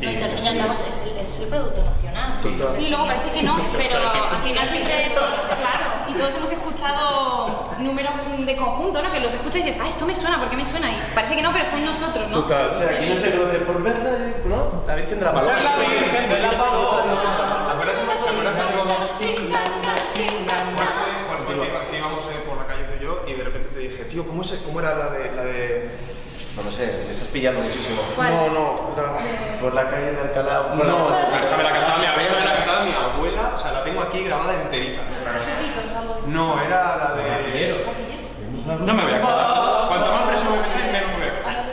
Y 0.00 0.06
que 0.14 0.24
al 0.24 0.30
fin 0.30 0.44
y 0.44 0.48
al 0.48 0.58
cabo 0.58 0.72
es 0.74 1.02
el, 1.10 1.16
es 1.18 1.40
el 1.40 1.48
producto 1.48 1.82
nacional. 1.82 2.32
Total. 2.42 2.76
Sí, 2.76 2.88
luego 2.90 3.06
parece 3.06 3.30
que 3.30 3.42
no, 3.42 3.56
pero 3.72 3.98
al 4.30 4.42
final 4.42 4.68
siempre, 4.68 5.12
todo- 5.14 5.56
claro, 5.56 5.84
y 6.08 6.12
todos 6.12 6.34
hemos 6.34 6.52
escuchado 6.52 7.70
números 7.78 8.12
de 8.44 8.56
conjunto, 8.56 9.02
¿no? 9.02 9.10
Que 9.12 9.20
los 9.20 9.32
escuchas 9.32 9.56
y 9.56 9.62
dices, 9.64 9.80
ah, 9.82 9.88
esto 9.88 10.04
me 10.04 10.14
suena, 10.14 10.38
¿por 10.38 10.50
qué 10.50 10.56
me 10.56 10.64
suena? 10.66 10.90
Y 10.92 11.00
parece 11.14 11.36
que 11.36 11.42
no, 11.42 11.50
pero 11.52 11.64
está 11.64 11.78
en 11.78 11.86
nosotros, 11.86 12.28
¿no? 12.28 12.38
O 12.40 12.48
sea, 12.48 12.66
aquí 12.90 13.06
no 13.08 13.16
se 13.16 13.30
conoce 13.30 13.58
por 13.60 13.82
verla, 13.82 14.10
eh, 14.10 14.42
¿no? 14.44 14.82
La 14.86 14.94
Virgen 14.96 15.18
de 15.18 15.24
la 15.24 15.32
Paloma. 15.32 15.54
Ser 15.54 15.64
la 15.64 15.76
Virgen 15.78 16.28
de 16.28 16.38
la 16.40 16.50
Paloma. 16.50 17.33
Tío, 24.14 24.24
¿cómo, 24.28 24.42
es, 24.42 24.52
cómo 24.64 24.78
era 24.78 24.94
la 24.94 25.10
de, 25.10 25.32
la 25.34 25.42
de... 25.42 25.90
No 26.56 26.62
lo 26.62 26.70
sé, 26.70 26.86
me 27.04 27.12
estás 27.12 27.28
pillando 27.32 27.60
muchísimo. 27.60 28.00
¿Cuál? 28.14 28.30
No, 28.30 28.48
no, 28.48 28.94
la... 28.96 29.58
Por 29.60 29.74
la 29.74 29.90
calle 29.90 30.12
de 30.12 30.20
Alcalá. 30.20 30.72
No, 30.76 31.06
o 31.06 31.22
sea, 31.24 31.40
esa 31.42 31.56
me 31.56 31.64
la 31.64 31.72
cantaba 31.72 31.98
mi 31.98 32.04
abuela, 32.06 32.22
esa 32.22 32.38
me 32.38 32.44
la 32.44 32.52
cantaba 32.54 32.84
mi 32.84 32.92
abuela, 32.92 33.50
o 33.52 33.56
sea, 33.56 33.72
la 33.72 33.82
tengo 33.82 34.00
aquí 34.02 34.22
grabada 34.22 34.54
enterita. 34.62 35.00
Chupitos, 35.02 35.96
algo. 35.96 36.20
No, 36.28 36.62
era 36.62 36.96
la 36.96 37.14
de... 37.16 37.84
No 38.86 38.94
me 38.94 39.02
voy 39.02 39.12
a 39.14 39.16
acordar. 39.16 39.88
Cuanto 39.88 40.12
más 40.12 40.22
presión 40.28 40.52
me 40.52 40.58
metéis, 40.68 40.92
menos 40.92 41.08
me 41.10 41.16
voy 41.16 41.26
a 41.26 41.40
acordar. 41.40 41.64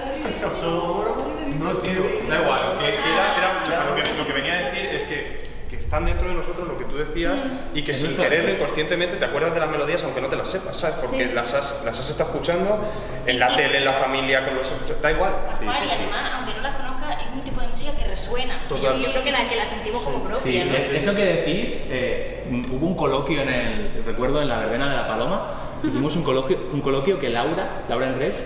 No, 1.60 1.70
tío, 1.78 2.02
da 2.28 2.42
igual. 2.42 2.62
Que, 2.80 2.86
que 2.88 3.14
era, 3.14 3.38
era- 3.38 3.86
lo, 3.86 3.96
que, 3.96 4.02
lo 4.18 4.26
que 4.26 4.34
venía 4.34 4.54
a 4.54 4.58
decir 4.64 4.86
es 4.96 5.04
que, 5.04 5.44
que 5.70 5.76
estando 5.78 5.91
están 6.02 6.06
dentro 6.06 6.28
de 6.30 6.34
nosotros, 6.36 6.68
lo 6.68 6.78
que 6.78 6.86
tú 6.86 6.98
decías, 6.98 7.42
y 7.74 7.84
que 7.84 7.94
sin 7.94 8.16
querer, 8.16 8.50
inconscientemente, 8.50 9.18
te 9.18 9.26
acuerdas 9.26 9.54
de 9.54 9.60
las 9.60 9.70
melodías 9.70 10.04
aunque 10.04 10.22
no 10.22 10.28
te 10.28 10.36
las 10.36 10.50
sepas, 10.50 10.78
¿sabes? 10.78 10.98
Porque 11.02 11.28
Sí. 11.28 11.34
las, 11.34 11.54
has, 11.54 11.82
las 11.86 12.00
has 12.00 12.10
estado 12.10 12.30
escuchando 12.32 12.80
en 13.26 13.40
la 13.40 13.56
tele, 13.56 13.78
en 13.80 13.86
la 13.86 13.94
familia, 13.94 14.46
con 14.46 14.56
los... 14.56 14.72
Da 15.02 15.12
igual. 15.12 15.34
Vale, 15.66 15.86
y 15.86 15.90
además, 15.92 16.32
aunque 16.36 16.54
no 16.56 16.62
las 16.62 16.76
conozca, 16.76 17.14
es 17.14 17.34
un 17.34 17.42
tipo 17.42 17.62
de 17.62 17.68
música 17.68 17.92
que 17.98 18.08
resuena. 18.08 18.60
Y 18.66 18.70
Total. 18.70 18.98
Yo, 18.98 19.06
yo 19.06 19.12
creo 19.12 19.24
que 19.24 19.32
la, 19.32 19.50
que 19.50 19.56
la 19.56 19.66
sentimos 19.66 20.04
como 20.04 20.24
propia, 20.24 20.42
Sí, 20.64 20.70
¿no? 20.70 20.76
es- 20.78 20.92
eso 20.92 21.16
que 21.16 21.24
decís, 21.26 21.86
eh, 21.90 22.46
mm, 22.50 22.74
hubo 22.76 22.88
un 22.88 22.96
coloquio 22.96 23.42
en 23.42 23.50
el, 23.50 24.04
recuerdo 24.06 24.42
en 24.42 24.48
la 24.48 24.58
verbena 24.60 24.90
de 24.90 24.96
la 24.96 25.08
Paloma, 25.08 25.54
hicimos 25.88 26.16
un 26.16 26.24
coloquio, 26.24 26.58
un 26.74 26.82
coloquio 26.82 27.20
que 27.20 27.30
Laura, 27.30 27.84
Laura 27.90 28.08
Enrech, 28.10 28.38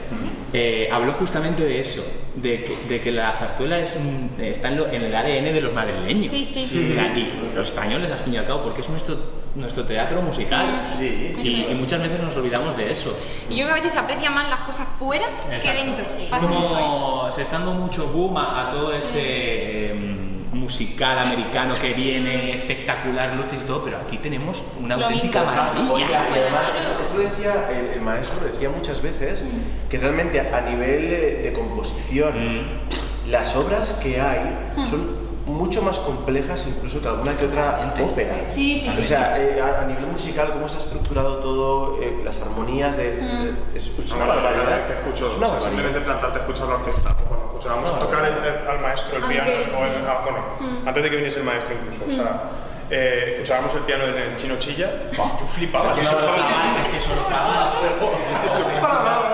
eh, 0.54 0.88
habló 0.92 1.14
justamente 1.14 1.64
de 1.64 1.80
eso, 1.82 2.04
de 2.36 2.64
que, 2.64 2.78
de 2.88 3.02
que 3.02 3.12
la 3.12 3.34
zarzuela 3.34 3.80
es 3.80 3.96
un- 3.96 4.32
está 4.42 4.70
en, 4.70 4.78
lo- 4.78 4.88
en 4.88 5.02
el 5.02 5.16
ADN 5.16 5.52
de 5.54 5.62
los 5.62 5.74
madrileños. 5.74 6.32
Sí, 6.32 6.44
sí. 6.44 6.88
O 6.90 6.94
sea, 6.94 7.18
y 7.18 7.52
los 7.56 7.70
españoles 7.70 8.12
al 8.12 8.20
fin 8.20 8.34
y 8.34 8.38
al 8.38 8.46
cabo, 8.46 8.64
porque 8.64 8.82
es 8.82 8.90
nuestro, 8.90 9.18
nuestro 9.56 9.84
teatro 9.86 10.22
musical. 10.22 10.88
Sí, 10.98 11.32
y, 11.38 11.42
Eso 11.48 11.68
es. 11.68 11.72
y 11.72 11.76
muchas 11.76 12.02
veces 12.02 12.20
nos 12.22 12.36
olvidamos 12.38 12.76
de 12.78 12.92
eso. 12.92 13.16
Y 13.50 13.56
yo 13.58 13.64
creo 13.64 13.68
que 13.68 13.72
a 13.72 13.76
veces 13.76 13.94
se 13.94 14.00
aprecia 14.00 14.30
más 14.30 14.50
las 14.50 14.62
cosas 14.62 14.88
fuera 15.00 15.26
que 15.50 15.56
Exacto. 15.56 15.84
dentro. 15.84 16.06
Sí. 16.06 16.28
Pasa 16.30 16.48
mucho, 16.48 16.78
¿eh? 16.78 16.82
Como 16.82 17.32
se 17.32 17.42
está 17.42 17.58
dando 17.58 17.74
mucho 17.74 18.08
boom 18.08 18.38
a, 18.38 18.68
a 18.68 18.70
todo 18.72 18.92
ese 18.94 19.92
em, 19.92 20.25
musical 20.66 21.20
americano 21.20 21.76
que 21.80 21.94
viene, 21.94 22.52
espectacular, 22.52 23.36
luces 23.36 23.62
y 23.62 23.66
todo, 23.66 23.84
pero 23.84 23.98
aquí 23.98 24.18
tenemos 24.18 24.64
una 24.82 24.98
Lo 24.98 25.06
auténtica 25.06 25.42
mismo, 25.42 25.56
maravilla. 25.56 25.94
Oye, 25.94 26.06
y 26.10 26.40
además, 26.40 26.64
esto 27.02 27.18
decía, 27.20 27.68
el, 27.70 27.86
el 27.98 28.02
maestro 28.02 28.42
lo 28.42 28.48
decía 28.52 28.70
muchas 28.70 29.02
veces, 29.02 29.46
que 29.90 29.98
realmente 30.00 30.40
a 30.40 30.62
nivel 30.62 31.10
de 31.44 31.54
composición, 31.54 32.34
Mm. 32.36 33.30
las 33.30 33.56
obras 33.56 33.94
que 34.02 34.20
hay 34.20 34.44
son 34.90 35.25
mucho 35.46 35.82
más 35.84 36.00
complejas 36.00 36.66
incluso 36.68 37.00
que 37.02 37.08
alguna 37.08 37.38
que 37.38 37.46
otra 37.46 37.92
ópera. 37.94 38.50
Sí, 38.50 38.80
sí, 38.80 38.90
sí. 38.92 39.02
O 39.04 39.06
sea, 39.06 39.40
eh, 39.40 39.62
a, 39.62 39.82
a 39.82 39.86
nivel 39.86 40.08
musical, 40.08 40.52
cómo 40.54 40.66
está 40.66 40.80
estructurado 40.80 41.38
todo, 41.38 42.02
eh, 42.02 42.20
las 42.24 42.42
armonías 42.42 42.98
de... 42.98 43.54
Es, 43.76 43.88
es 43.98 44.12
una 44.12 44.26
Una 44.26 44.36
barbaridad. 44.36 44.88
que 44.88 44.94
escucho, 44.94 45.32
Es 45.32 45.38
una 45.38 45.48
o 45.48 45.52
sea, 45.52 45.60
simplemente 45.62 46.00
plantarte 46.02 46.40
a 46.40 46.42
escuchar 46.42 46.68
la 46.68 46.76
orquesta. 46.76 47.12
o 47.12 47.16
Cuando 47.28 47.46
escuchábamos 47.48 47.92
Una 47.92 48.00
tocar 48.00 48.26
el- 48.26 48.44
el- 48.44 48.68
al 48.68 48.80
maestro 48.80 49.18
el 49.18 49.24
piano, 49.26 49.50
o 49.50 49.86
el- 49.86 49.92
sí. 49.92 49.98
ah, 50.08 50.22
bueno, 50.24 50.40
antes 50.86 51.04
de 51.04 51.10
que 51.10 51.16
viniese 51.16 51.40
el 51.40 51.46
maestro 51.46 51.76
incluso, 51.76 52.06
o 52.08 52.12
sea, 52.12 52.42
eh, 52.90 53.34
escuchábamos 53.36 53.74
el 53.76 53.82
piano 53.82 54.06
en 54.06 54.18
el 54.18 54.36
chino 54.36 54.56
chilla, 54.58 54.92
yo 55.12 55.48
flipaba, 55.48 55.92
Es 55.92 56.00
que 56.00 56.06
estaba 56.06 56.36
así, 56.36 56.54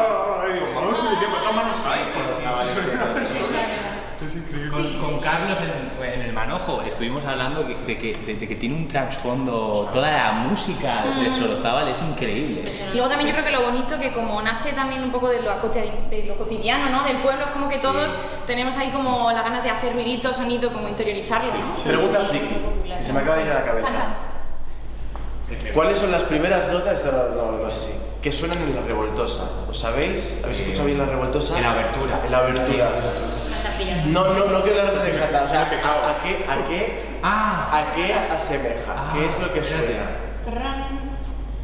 Con, 4.69 4.99
con 4.99 5.19
Carlos 5.19 5.59
en, 5.61 6.03
en 6.05 6.21
el 6.21 6.33
manojo 6.33 6.81
estuvimos 6.81 7.23
hablando 7.25 7.63
de 7.63 7.97
que, 7.97 8.13
de, 8.25 8.35
de 8.35 8.47
que 8.47 8.55
tiene 8.55 8.75
un 8.75 8.87
trasfondo, 8.87 9.89
toda 9.93 10.11
la 10.11 10.31
música 10.33 11.03
de 11.19 11.31
Sorozábal 11.31 11.87
es 11.89 12.01
increíble. 12.01 12.63
Y 12.91 12.95
luego 12.95 13.09
también 13.09 13.29
yo 13.29 13.35
creo 13.41 13.45
que 13.45 13.51
lo 13.51 13.63
bonito 13.71 13.99
que 13.99 14.11
como 14.13 14.41
nace 14.41 14.71
también 14.73 15.03
un 15.03 15.11
poco 15.11 15.29
de 15.29 15.41
lo, 15.41 15.51
de 15.59 16.23
lo 16.27 16.37
cotidiano, 16.37 16.89
¿no? 16.89 17.03
Del 17.03 17.17
pueblo, 17.17 17.45
es 17.45 17.51
como 17.51 17.69
que 17.69 17.77
todos 17.79 18.15
tenemos 18.47 18.75
ahí 18.77 18.89
como 18.91 19.31
las 19.31 19.43
ganas 19.43 19.63
de 19.63 19.69
hacer 19.69 19.93
ruidito, 19.93 20.33
sonido, 20.33 20.71
como 20.73 20.87
interiorizarlo, 20.89 21.53
¿no? 21.53 21.73
Pregunta 21.73 22.19
friki, 22.29 22.47
que 22.97 23.03
se 23.03 23.13
me 23.13 23.19
acaba 23.19 23.35
de 23.37 23.43
ir 23.45 23.51
a 23.51 23.55
la 23.55 23.63
cabeza. 23.65 23.87
¿Cuáles 25.73 25.97
son 25.97 26.11
las 26.11 26.23
primeras 26.23 26.67
notas, 26.69 26.93
esto 26.99 27.11
no, 27.11 27.35
no- 27.51 27.63
no 27.63 27.69
sé 27.69 27.79
si, 27.81 27.91
que 28.21 28.31
suenan 28.31 28.57
en 28.59 28.73
la 28.75 28.81
revoltosa? 28.81 29.43
¿Os 29.69 29.77
sabéis? 29.77 30.39
¿Habéis 30.43 30.61
escuchado 30.61 30.85
bien 30.85 30.97
la 30.97 31.05
revoltosa? 31.05 31.57
En 31.57 31.63
la 31.63 31.71
abertura. 31.71 32.21
En 32.25 32.31
la 32.31 32.37
abertura. 32.37 32.89
No, 34.07 34.23
no, 34.33 34.45
no 34.45 34.61
quiero 34.63 34.77
las 34.83 34.93
notas 34.93 35.07
exactas, 35.07 35.43
o 35.43 35.47
sea, 35.49 35.69
pecado. 35.69 36.01
¿a, 36.03 36.11
a 36.11 36.15
qué, 36.23 36.45
a 36.49 36.67
qué, 36.67 37.11
Ah, 37.23 37.69
a 37.71 37.95
qué 37.95 38.13
asemeja? 38.13 38.93
Ah, 38.95 39.11
¿Qué 39.13 39.25
es 39.29 39.39
lo 39.39 39.53
que 39.53 39.59
espérate. 39.59 39.87
suena? 39.87 40.09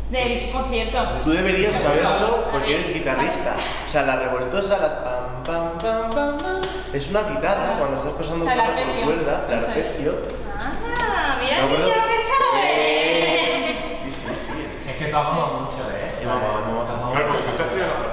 Del 0.10 0.52
concierto. 0.52 1.04
Tú 1.26 1.32
deberías 1.32 1.76
saberlo 1.76 2.46
porque 2.52 2.76
eres 2.76 2.94
guitarrista. 2.94 3.56
O 3.88 3.92
sea, 3.92 4.04
la 4.04 4.16
revoltosa, 4.16 4.78
la 4.78 5.04
pam, 5.04 5.44
pam, 5.44 5.78
pam, 5.80 6.10
pam, 6.12 6.38
pam, 6.38 6.62
es 6.94 7.10
una 7.10 7.24
guitarra 7.24 7.76
cuando 7.78 7.98
estás 7.98 8.14
pasando 8.14 8.46
por 8.46 8.54
arpegio. 8.54 9.04
cuerda, 9.06 9.46
el 9.50 9.60
arpegio. 9.60 10.16
Ah, 10.58 11.38
mira 11.42 11.58
¿De 11.58 11.62
el 11.64 11.70
niño 11.70 11.96
lo 11.96 12.08
que 12.08 12.18
sabe. 12.24 12.62
Eh, 12.72 13.98
Sí, 14.08 14.12
sí, 14.12 14.28
sí. 14.34 14.90
es 14.90 14.96
que 14.96 15.06
tú 15.12 15.18
mucho, 15.18 15.84
¿eh? 15.92 16.16
He 16.22 16.26
mamado, 16.26 16.60
he 16.60 16.62
mamado 16.72 17.14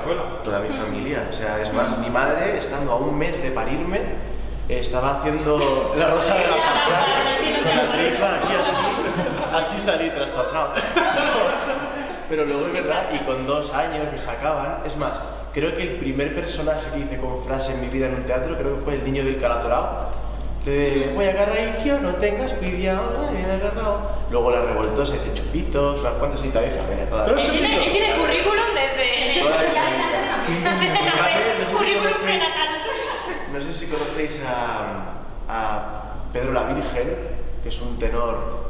Claro, 0.04 0.23
porque 0.30 0.44
tú 0.44 0.50
te 0.50 0.56
has 0.56 0.61
criado 0.61 0.61
en 0.61 0.61
la 0.61 0.61
zarzuela. 0.61 0.61
toda 0.61 0.61
mi 0.61 0.68
familia. 0.68 1.28
O 1.30 1.32
sea, 1.32 1.61
es 1.61 1.73
más, 1.73 1.99
mi 1.99 2.11
madre, 2.11 2.58
estando 2.58 2.92
a 2.92 2.96
un 2.96 3.18
mes 3.18 3.42
de 3.42 3.50
parirme, 3.50 4.00
estaba 4.69 5.17
haciendo 5.17 5.95
la 5.97 6.08
rosa 6.10 6.34
de 6.34 6.45
la 6.47 6.56
pasión 6.56 7.64
con 7.64 7.76
la 7.76 7.93
tripa 7.93 8.34
aquí 8.36 8.54
así, 8.60 9.75
así 9.76 9.80
salí 9.80 10.10
trastornado. 10.10 10.73
Pero 12.28 12.45
luego 12.47 12.67
es 12.69 12.73
verdad, 12.73 13.08
y 13.12 13.19
con 13.25 13.47
dos 13.47 13.73
años 13.75 14.10
me 14.10 14.19
sacaban. 14.19 14.78
Es 14.86 14.97
más, 14.97 15.21
creo 15.52 15.76
que 15.76 15.82
el 15.82 15.97
primer 15.97 16.34
personaje 16.34 16.80
que 16.93 17.00
hice 17.00 17.19
con 17.19 17.45
frase 17.45 17.73
en 17.73 17.82
mi 17.82 17.88
vida 17.88 18.06
en 18.06 18.14
un 18.14 18.25
teatro 18.25 18.56
creo 18.56 18.76
que 18.78 18.84
fue 18.84 18.95
el 18.95 19.04
niño 19.04 19.25
del 19.25 19.36
calatorao. 19.38 20.25
Le 20.64 21.12
voy 21.14 21.26
a 21.26 21.30
agarrar 21.30 21.58
y 21.78 21.84
yo 21.86 22.00
no 22.00 22.14
tengas 22.14 22.54
pidia, 22.54 22.99
bien 23.30 23.50
agarrado. 23.50 24.10
Luego 24.30 24.50
la 24.50 24.62
revoltosa 24.62 25.12
dice 25.12 25.34
chupitos, 25.34 26.00
unas 26.00 26.14
cuantas 26.14 26.43
y 26.43 26.49
también 26.49 26.73
familia 26.75 27.06
toda. 27.10 27.26
Tiene, 27.34 27.90
tiene 27.90 28.14
currículum 28.17 28.64
desde... 28.75 29.43
Toda 29.43 29.62
la 29.62 29.71
familia. 30.47 31.69
currículum 31.71 32.04
conocéis- 32.14 32.23
prenatal. 32.23 32.64
No 33.52 33.60
sé 33.60 33.73
si 33.78 33.84
conocéis 33.99 34.41
a, 34.47 35.13
a 35.49 35.83
Pedro 36.33 36.52
la 36.52 36.65
Virgen, 36.65 37.17
que 37.63 37.69
es 37.69 37.80
un 37.80 37.99
tenor. 37.99 38.65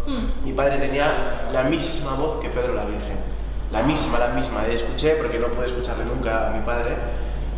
Mi 0.44 0.52
padre 0.52 0.76
tenía 0.78 1.48
la 1.50 1.62
misma 1.64 2.14
voz 2.14 2.38
que 2.40 2.48
Pedro 2.50 2.74
la 2.74 2.84
Virgen. 2.84 3.16
La 3.72 3.82
misma, 3.82 4.18
la 4.18 4.28
misma. 4.28 4.66
Eh, 4.68 4.74
Escuché, 4.74 5.16
porque 5.16 5.38
no 5.38 5.48
pude 5.48 5.66
escucharle 5.66 6.04
nunca 6.04 6.48
a 6.48 6.50
mi 6.50 6.60
padre, 6.64 6.94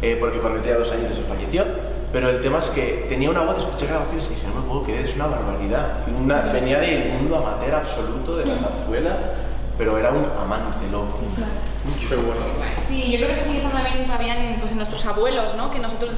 eh, 0.03 0.17
porque 0.21 0.39
cuando 0.39 0.61
tenía 0.61 0.79
dos 0.79 0.91
años 0.93 1.15
se 1.15 1.23
falleció. 1.23 1.65
Pero 2.13 2.31
el 2.31 2.41
tema 2.41 2.59
es 2.61 2.71
que 2.71 3.07
tenía 3.09 3.29
una 3.31 3.41
voz, 3.43 3.59
escuché 3.59 3.87
grabaciones 3.87 4.27
y 4.31 4.35
dije, 4.37 4.47
no 4.47 4.61
me 4.63 4.69
puedo 4.69 4.85
creer, 4.85 5.05
es 5.07 5.15
una 5.17 5.27
barbaridad. 5.27 6.07
Una- 6.09 6.43
venía 6.53 6.79
del 6.79 7.13
mundo 7.15 7.37
amateur 7.37 7.75
absoluto 7.75 8.37
de 8.37 8.47
la 8.47 8.55
zarzuela, 8.59 9.17
pero 9.77 9.99
era 9.99 10.11
un 10.13 10.25
amante 10.41 10.87
loco. 10.91 11.19
Qué 12.09 12.15
bueno. 12.17 12.41
Sí, 12.89 13.11
yo 13.11 13.17
creo 13.19 13.29
que 13.29 13.33
eso 13.35 13.43
sigue 13.43 13.59
estando 13.59 13.77
también 13.83 14.07
todavía 14.07 14.35
en, 14.55 14.61
pues, 14.61 14.71
en 14.71 14.79
nuestros 14.79 15.05
abuelos, 15.05 15.55
¿no? 15.57 15.71
Que 15.71 15.81
nosotros 15.81 16.13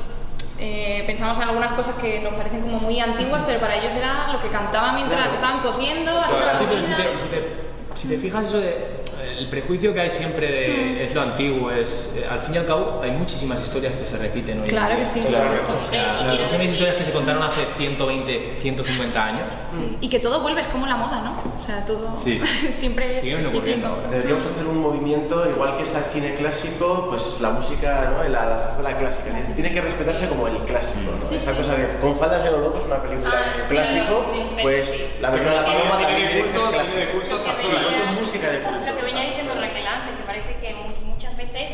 eh, 0.61 1.05
pensamos 1.07 1.37
en 1.39 1.45
algunas 1.45 1.73
cosas 1.73 1.95
que 1.97 2.21
nos 2.21 2.35
parecen 2.35 2.63
como 2.63 2.81
muy 2.81 2.99
antiguas, 3.01 3.43
pero 3.47 3.61
para 3.61 3.77
ellos 3.77 3.95
era 3.95 4.33
lo 4.33 4.41
que 4.41 4.49
cantaban 4.51 4.95
mientras 4.97 5.21
Claro. 5.33 5.35
estaban 5.35 5.61
cosiendo, 5.63 6.11
haciendo 6.21 6.47
la 6.47 6.59
te, 6.59 7.19
si 7.19 7.25
te- 7.29 7.69
si 7.95 8.09
te 8.09 8.19
fijas 8.19 8.47
eso 8.47 8.61
de 8.61 8.98
el 9.39 9.49
prejuicio 9.49 9.95
que 9.95 10.01
hay 10.01 10.11
siempre 10.11 10.47
de 10.51 11.05
es 11.05 11.15
lo 11.15 11.21
antiguo 11.23 11.71
es 11.71 12.13
eh, 12.17 12.27
al 12.29 12.41
fin 12.41 12.55
y 12.55 12.59
al 12.59 12.67
cabo 12.67 13.01
hay 13.03 13.13
muchísimas 13.13 13.63
historias 13.63 13.95
que 13.95 14.05
se 14.07 14.17
repiten 14.19 14.61
hoy 14.61 14.67
Claro 14.67 14.97
que 14.97 15.05
sí, 15.05 15.21
por 15.21 15.31
Claro. 15.31 15.57
supuesto. 15.57 15.81
O 15.87 15.91
sea, 15.91 16.21
Y 16.21 16.25
las 16.25 16.39
decir- 16.53 16.63
historias 16.71 16.97
que 16.97 17.05
se 17.05 17.13
contaron 17.13 17.43
hace 17.43 17.61
120 17.77 18.57
150 18.61 19.25
años 19.25 19.47
Y 20.01 20.09
que 20.09 20.19
todo 20.19 20.41
vuelve, 20.41 20.63
es 20.63 20.69
como 20.69 20.87
la 20.87 20.97
moda, 20.97 21.21
¿no? 21.21 21.43
O 21.59 21.63
sea, 21.63 21.85
todo 21.85 22.19
Sí. 22.25 22.41
siempre 22.71 23.15
es 23.15 23.21
cíclico. 23.23 23.51
ocurriendo. 23.51 23.99
Deberíamos 24.11 24.45
hacer 24.47 24.67
un 24.67 24.79
movimiento, 24.79 25.49
igual 25.49 25.77
que 25.77 25.85
está 25.85 25.99
el 26.01 26.05
cine 26.07 26.35
clásico, 26.35 27.07
pues 27.11 27.41
la 27.41 27.51
música, 27.51 28.13
¿no? 28.17 28.25
La, 28.29 28.47
la 28.47 28.59
zarzuela 28.59 28.97
clásica. 28.99 29.25
Tiene- 29.31 29.55
Tiene 29.55 29.73
que 29.73 29.81
respetarse 29.81 30.29
como 30.29 30.49
el 30.49 30.57
clásico, 30.65 31.01
¿no? 31.23 31.37
Esta 31.37 31.53
cosa 31.53 31.75
de 31.77 31.87
Con 32.01 32.19
faldas 32.19 32.45
en 32.45 32.53
los 32.53 32.61
locos, 32.61 32.87
una 32.87 33.01
película 33.03 33.31
Ah, 33.33 33.67
clásico, 33.69 34.27
sí, 34.33 34.41
sí, 34.41 34.63
pues 34.63 34.89
sí. 34.91 35.05
la 35.21 35.31
versión 35.31 35.51
de 35.55 35.57
la 35.61 35.65
paloma 35.67 35.97
de 35.99 36.05
también 36.05 36.29
tiene 36.29 36.43
que 36.43 36.49
ser 36.49 36.61
clásico. 36.61 36.89
de 36.89 37.59
Sí, 37.59 37.73
música 38.21 38.51
de 38.51 38.59
culto. 38.61 38.81
Lo 38.87 38.97
que 38.97 39.03
venía 39.03 39.23
diciendo 39.25 39.55
Raquel 39.55 39.87
antes, 39.87 40.17
que 40.17 40.23
parece 40.25 40.57
que 40.61 40.75
mu- 40.75 41.11
muchas 41.13 41.37
veces 41.37 41.73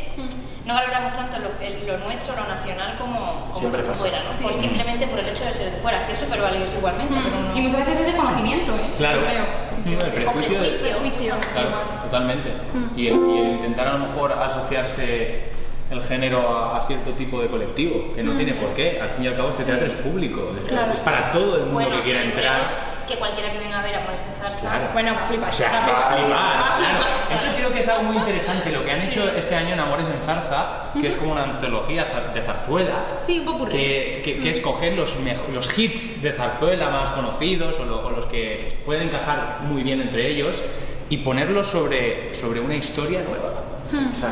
no 0.66 0.74
valoramos 0.74 1.12
tanto 1.12 1.37
lo, 1.38 1.50
el- 1.61 1.87
lo 1.87 1.98
nuestro, 1.98 2.35
lo 2.37 2.44
nacional, 2.48 2.94
como, 2.98 3.50
como 3.53 3.68
lo 3.68 3.77
de 3.83 3.92
fuera, 3.92 4.22
¿no? 4.24 4.31
Por 4.42 4.53
simplemente 4.55 5.07
por 5.07 5.18
el 5.18 5.29
hecho 5.29 5.44
de 5.44 5.53
ser 5.53 5.70
de 5.72 5.77
fuera, 5.79 6.07
que 6.07 6.12
es 6.12 6.18
súper 6.18 6.40
valioso 6.40 6.74
igualmente, 6.79 7.14
pero 7.22 7.40
no... 7.40 7.57
Y 7.57 7.61
muchas 7.61 7.87
veces 7.87 8.00
es 8.00 8.12
de 8.14 8.16
conocimiento, 8.18 8.74
¿eh? 8.77 8.90
Claro. 8.96 9.20
Sí, 9.20 9.27
creo. 9.27 9.44
Sí, 9.70 9.81
Mm, 9.85 10.00
el 10.00 10.12
prejuicio 10.12 10.62
de- 10.62 10.68
Prejuicio, 10.70 11.35
Claro, 11.53 11.68
totalmente. 12.05 12.50
Mm. 12.72 12.98
Y, 12.98 13.07
el, 13.09 13.14
y 13.14 13.38
el 13.38 13.48
intentar 13.57 13.88
a 13.88 13.92
lo 13.94 13.98
mejor 14.07 14.33
asociarse 14.33 15.42
el 15.90 16.00
género 16.03 16.48
a, 16.48 16.79
a 16.79 16.87
cierto 16.87 17.11
tipo 17.12 17.40
de 17.42 17.48
colectivo, 17.48 18.14
que 18.14 18.22
no 18.22 18.33
tiene 18.33 18.55
por 18.55 18.72
qué. 18.74 18.98
Al 19.00 19.11
fin 19.11 19.24
y 19.24 19.29
al 19.29 19.37
cabo 19.37 19.50
este 19.50 19.64
teatro 19.64 19.87
es 19.87 19.92
público, 19.94 20.55
es- 20.61 20.66
Claro. 20.68 20.92
es 20.92 20.98
para 21.00 21.31
todo 21.33 21.57
el 21.57 21.62
mundo 21.64 21.74
Bueno, 21.74 21.96
que 21.98 22.03
quiera 22.05 22.22
entrar. 22.22 22.93
Que 23.07 23.17
cualquiera 23.17 23.53
que 23.53 23.59
venga 23.59 23.81
a 23.81 23.83
ver 23.83 23.95
a 23.97 24.01
Molesta 24.01 24.27
en 24.35 24.40
Zarza... 24.40 24.61
Claro. 24.61 24.88
Bueno, 24.93 25.14
va 25.14 25.23
a 25.25 25.27
flipar. 25.27 25.49
O 25.49 25.53
sea, 25.53 25.71
va 25.73 25.79
a 25.79 25.81
va 25.93 25.99
a 25.99 26.17
flipar. 26.17 26.79
claro. 26.79 27.05
Eso 27.35 27.47
creo 27.57 27.73
que 27.73 27.81
es 27.81 27.88
algo 27.88 28.03
muy 28.05 28.17
interesante, 28.17 28.71
lo 28.73 28.85
que 28.85 28.90
han 28.93 29.01
hecho 29.03 29.29
este 29.37 29.55
año 29.55 29.75
en 29.75 29.81
Amores 29.81 30.09
en 30.09 30.21
Zarza, 30.23 30.90
que 31.01 31.09
es 31.09 31.17
como 31.17 31.33
una 31.33 31.43
antología 31.45 32.05
de 32.35 32.43
zarzuela. 32.43 32.95
Sí, 33.19 33.40
un 33.40 33.45
popurrí. 33.47 33.73
Que, 33.73 34.23
que, 34.25 34.38
que 34.38 34.51
es 34.51 34.61
coger 34.61 34.95
los, 34.95 35.14
los 35.53 35.79
hits 35.79 36.23
de 36.23 36.33
zarzuela 36.33 36.90
más 36.90 37.11
conocidos 37.11 37.79
o, 37.81 37.85
lo- 37.85 38.07
o 38.07 38.11
los 38.11 38.27
que 38.27 38.69
pueden 38.85 39.09
encajar 39.09 39.61
muy 39.62 39.83
bien 39.83 40.01
entre 40.01 40.29
ellos 40.31 40.62
y 41.11 41.19
ponerlos 41.19 41.67
sobre, 41.67 42.35
sobre 42.35 42.61
una 42.61 42.77
historia 42.77 43.21
nueva. 43.29 43.53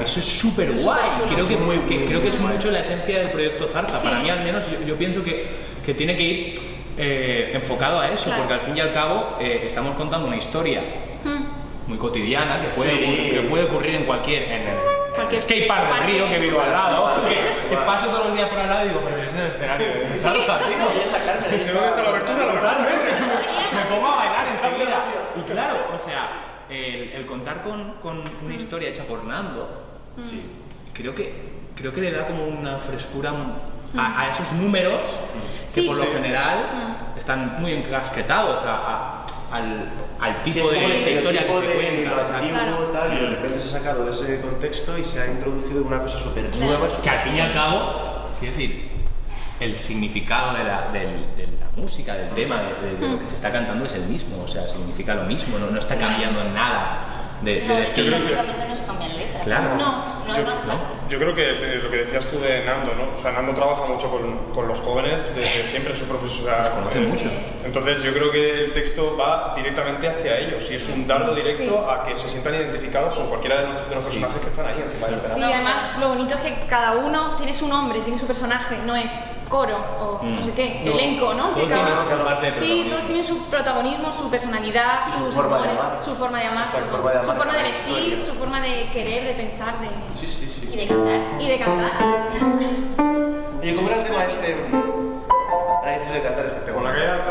Eso 0.03 0.19
es 0.21 0.25
súper 0.27 0.73
guay. 0.73 1.11
Creo 1.35 1.47
que, 1.47 1.57
que- 1.87 2.07
creo 2.07 2.23
que 2.23 2.29
es 2.29 2.39
mucho 2.41 2.71
la 2.71 2.81
esencia 2.81 3.19
del 3.19 3.31
proyecto 3.31 3.67
Zarza. 3.69 3.97
Sí. 3.97 4.07
Para 4.09 4.21
mí, 4.21 4.31
al 4.31 4.43
menos, 4.43 4.65
yo, 4.71 4.85
yo 4.87 4.97
pienso 4.97 5.23
que, 5.23 5.47
que 5.85 5.95
tiene 5.95 6.17
que 6.17 6.23
ir 6.23 6.72
eh, 6.99 7.51
enfocado 7.55 8.01
a 8.01 8.09
eso, 8.09 8.27
Claro. 8.27 8.43
porque 8.43 8.55
al 8.55 8.61
fin 8.61 8.77
y 8.77 8.81
al 8.81 8.93
cabo 8.93 9.37
eh, 9.41 9.63
estamos 9.67 9.95
contando 9.95 10.27
una 10.29 10.37
historia 10.37 10.83
Hmm. 11.25 11.45
muy 11.89 11.99
cotidiana 11.99 12.61
que 12.61 12.69
puede, 12.69 12.97
Sí. 12.97 13.31
que 13.31 13.41
puede 13.49 13.65
ocurrir 13.65 13.95
en 13.95 14.05
cualquier 14.07 14.43
en 14.45 14.63
el 14.69 14.77
Cualquier 15.15 15.43
skate 15.43 15.69
park 15.69 15.83
del 15.89 15.91
parque. 15.99 16.13
río 16.13 16.29
que 16.31 16.39
vivo 16.39 16.61
al 16.61 16.73
lado 16.73 17.15
que, 17.29 17.69
que 17.71 17.77
paso 17.85 18.07
todos 18.07 18.27
los 18.29 18.35
días 18.37 18.49
por 18.49 18.59
al 18.59 18.69
lado 18.69 18.85
y 18.87 18.89
digo 18.89 19.01
pero 19.05 19.17
ese 19.17 19.35
es 19.35 19.41
el 19.41 19.47
escenario 19.49 19.87
tío. 19.87 20.03
Carmen, 20.03 20.11
ahí 20.13 20.21
¿Dónde 20.23 21.89
está 21.89 22.03
la 22.03 22.09
abertura? 22.09 22.47
La 22.47 22.53
me 23.77 23.95
pongo 23.95 24.07
a 24.13 24.17
bailar 24.17 24.49
enseguida 24.49 25.05
y 25.37 25.41
claro 25.53 25.75
o 25.95 25.99
sea 25.99 26.29
el, 26.71 27.13
el 27.13 27.27
contar 27.27 27.63
con, 27.63 27.95
con 28.03 28.23
una 28.45 28.55
historia 28.55 28.89
hecha 28.89 29.05
por 29.05 29.23
Nando 29.25 29.69
Sí. 30.19 30.43
creo 30.95 31.15
que 31.15 31.33
creo 31.77 31.93
que 31.93 32.01
le 32.01 32.11
da 32.11 32.27
como 32.27 32.47
una 32.47 32.79
frescura 32.79 33.33
a, 33.97 34.21
a 34.23 34.31
esos 34.31 34.53
números 34.53 35.09
que 35.73 35.81
Sí, 35.81 35.87
por 35.87 35.97
sí. 35.97 36.03
lo 36.05 36.13
general 36.13 36.97
están 37.17 37.61
muy 37.61 37.73
encasquetados 37.73 38.63
a- 38.63 38.75
a- 38.75 39.27
al, 39.57 39.89
al 40.21 40.43
tipo 40.43 40.71
Sí, 40.71 40.79
de, 40.79 40.99
es 40.99 41.05
de 41.05 41.13
historia 41.13 41.43
tipo 41.47 41.61
que 41.61 41.67
se 41.67 41.73
de 41.73 41.75
cuenta 42.05 42.25
Claro. 42.49 42.77
tal, 42.93 43.13
y 43.13 43.21
de 43.21 43.27
repente 43.31 43.59
se 43.59 43.69
ha 43.69 43.79
sacado 43.81 44.05
de 44.05 44.11
ese 44.11 44.41
contexto 44.41 44.97
y 44.99 45.05
se 45.05 45.21
ha 45.21 45.27
introducido 45.27 45.83
una 45.85 46.01
cosa 46.01 46.19
súper 46.19 46.55
nueva. 46.57 46.89
que 47.03 47.11
al 47.11 47.19
fin 47.21 47.37
y 47.37 47.41
al 47.41 47.53
cabo 47.53 48.29
quiero 48.41 48.55
decir 48.57 48.91
el 49.61 49.75
significado 49.75 50.55
de 50.57 50.65
la, 50.65 50.89
del- 50.93 51.37
de 51.37 51.47
la 51.61 51.67
música, 51.77 52.15
del 52.15 52.31
tema, 52.31 52.57
de, 52.63 52.89
de- 52.89 52.97
de 52.97 53.09
lo 53.13 53.19
que 53.21 53.29
se 53.29 53.35
está 53.37 53.53
cantando 53.53 53.85
es 53.85 53.93
el 53.95 54.03
mismo, 54.07 54.43
o 54.43 54.49
sea, 54.49 54.67
significa 54.69 55.15
lo 55.15 55.23
mismo, 55.25 55.59
no, 55.59 55.71
no 55.71 55.79
está 55.79 55.97
cambiando 55.97 56.41
en 56.41 56.53
nada 56.55 56.99
de, 57.43 57.61
de 57.61 57.69
No, 57.69 57.75
decir- 57.77 58.09
prácticamente 58.11 58.69
no 58.69 58.75
se 58.77 58.85
cambian 58.85 59.13
letras. 59.17 59.43
Claro. 59.45 59.77
No, 59.77 60.05
Yo-. 60.27 61.09
Yo 61.09 61.19
creo 61.19 61.35
que 61.35 61.51
eh, 61.51 61.81
lo 61.83 61.91
que 61.91 61.99
decías 61.99 62.27
tú 62.27 62.41
de 62.41 62.65
Nando, 62.65 62.95
¿no? 62.95 63.13
O 63.13 63.17
sea, 63.17 63.33
Nando 63.33 63.53
trabaja 63.53 63.85
mucho 63.87 64.11
con, 64.11 64.39
con 64.55 64.69
los 64.69 64.81
jóvenes 64.81 65.29
desde 65.35 65.67
siempre, 65.67 65.95
su 65.95 66.07
profesora. 66.07 66.71
conoce 66.71 66.99
eh, 66.99 67.07
mucho. 67.07 67.27
Entonces, 67.65 68.03
yo 68.03 68.13
creo 68.13 68.31
que 68.31 68.61
el 68.65 68.73
texto 68.73 69.17
va 69.17 69.53
directamente 69.55 70.09
hacia 70.09 70.39
ellos 70.39 70.71
y 70.71 70.77
es 70.77 70.89
un 70.89 71.07
dardo 71.07 71.35
directo 71.35 71.91
a 71.91 72.03
que 72.05 72.17
se 72.17 72.29
sientan 72.29 72.55
identificados 72.55 73.15
con 73.15 73.29
cualquiera 73.29 73.61
de 73.61 73.69
los, 73.69 73.89
de 73.89 73.95
los 73.95 74.05
personajes 74.05 74.41
que 74.41 74.47
están 74.49 74.67
ahí 74.67 74.83
encima 74.85 75.07
del 75.09 75.21
Sí, 75.21 75.43
además 75.43 75.99
lo 75.99 76.09
bonito 76.09 76.35
es 76.35 76.41
que 76.41 76.67
cada 76.67 76.97
uno 76.97 77.37
tiene 77.37 77.53
su 77.53 77.69
nombre, 77.69 78.01
tiene 78.01 78.19
su 78.19 78.27
personaje, 78.27 78.79
no 78.85 78.97
es 78.97 79.13
coro 79.53 79.77
o 80.01 80.21
no 80.25 80.43
sé 80.43 80.53
qué, 80.55 80.81
No, 80.85 80.93
elenco, 80.93 81.35
¿no? 81.35 81.49
todos 81.51 81.59
Que 81.69 81.69
cada- 81.69 81.85
tienen 82.05 82.19
su 82.19 82.25
parte 82.25 82.47
de 82.47 82.53
sí, 82.59 82.87
todos 82.89 83.05
tienen 83.05 83.25
su 83.25 83.45
protagonismo, 83.51 84.11
su 84.11 84.31
personalidad, 84.31 85.03
sus 85.05 85.35
forma 85.35 85.59
de 85.59 85.65
amores, 85.65 85.81
amar. 85.85 86.03
su 86.03 86.15
forma 86.17 86.39
de 86.41 86.47
amar, 86.47 86.65
Exacto, 86.65 86.87
su 86.87 86.93
forma 86.97 87.11
de 87.13 87.17
amar 87.19 87.27
su 87.27 87.33
forma 87.37 87.57
de 87.57 87.63
vestir, 87.63 87.99
historia. 88.15 88.27
su 88.27 88.33
forma 88.39 88.61
de 88.63 88.91
querer, 88.91 89.25
de 89.25 89.35
pensar, 89.35 89.75
de... 89.81 89.89
Sí, 90.19 90.27
sí, 90.27 90.49
sí. 90.49 90.71
Y 90.73 90.77
de 90.77 90.87
cantar. 90.89 91.21
y 91.43 91.49
de 91.49 91.59
cantar. 91.59 91.93
Oye, 93.61 93.75
¿cómo 93.77 93.89
era 93.89 93.99
el 94.01 94.05
tema 94.07 94.25
este? 94.25 94.57
Ahora 94.73 95.99
dices 95.99 96.13
de 96.15 96.23
cantar, 96.23 96.47
es 96.47 96.53
que 96.53 96.61
te 96.61 96.73
Con 96.73 96.85
la 96.85 96.95
que 96.95 97.07
raro 97.07 97.23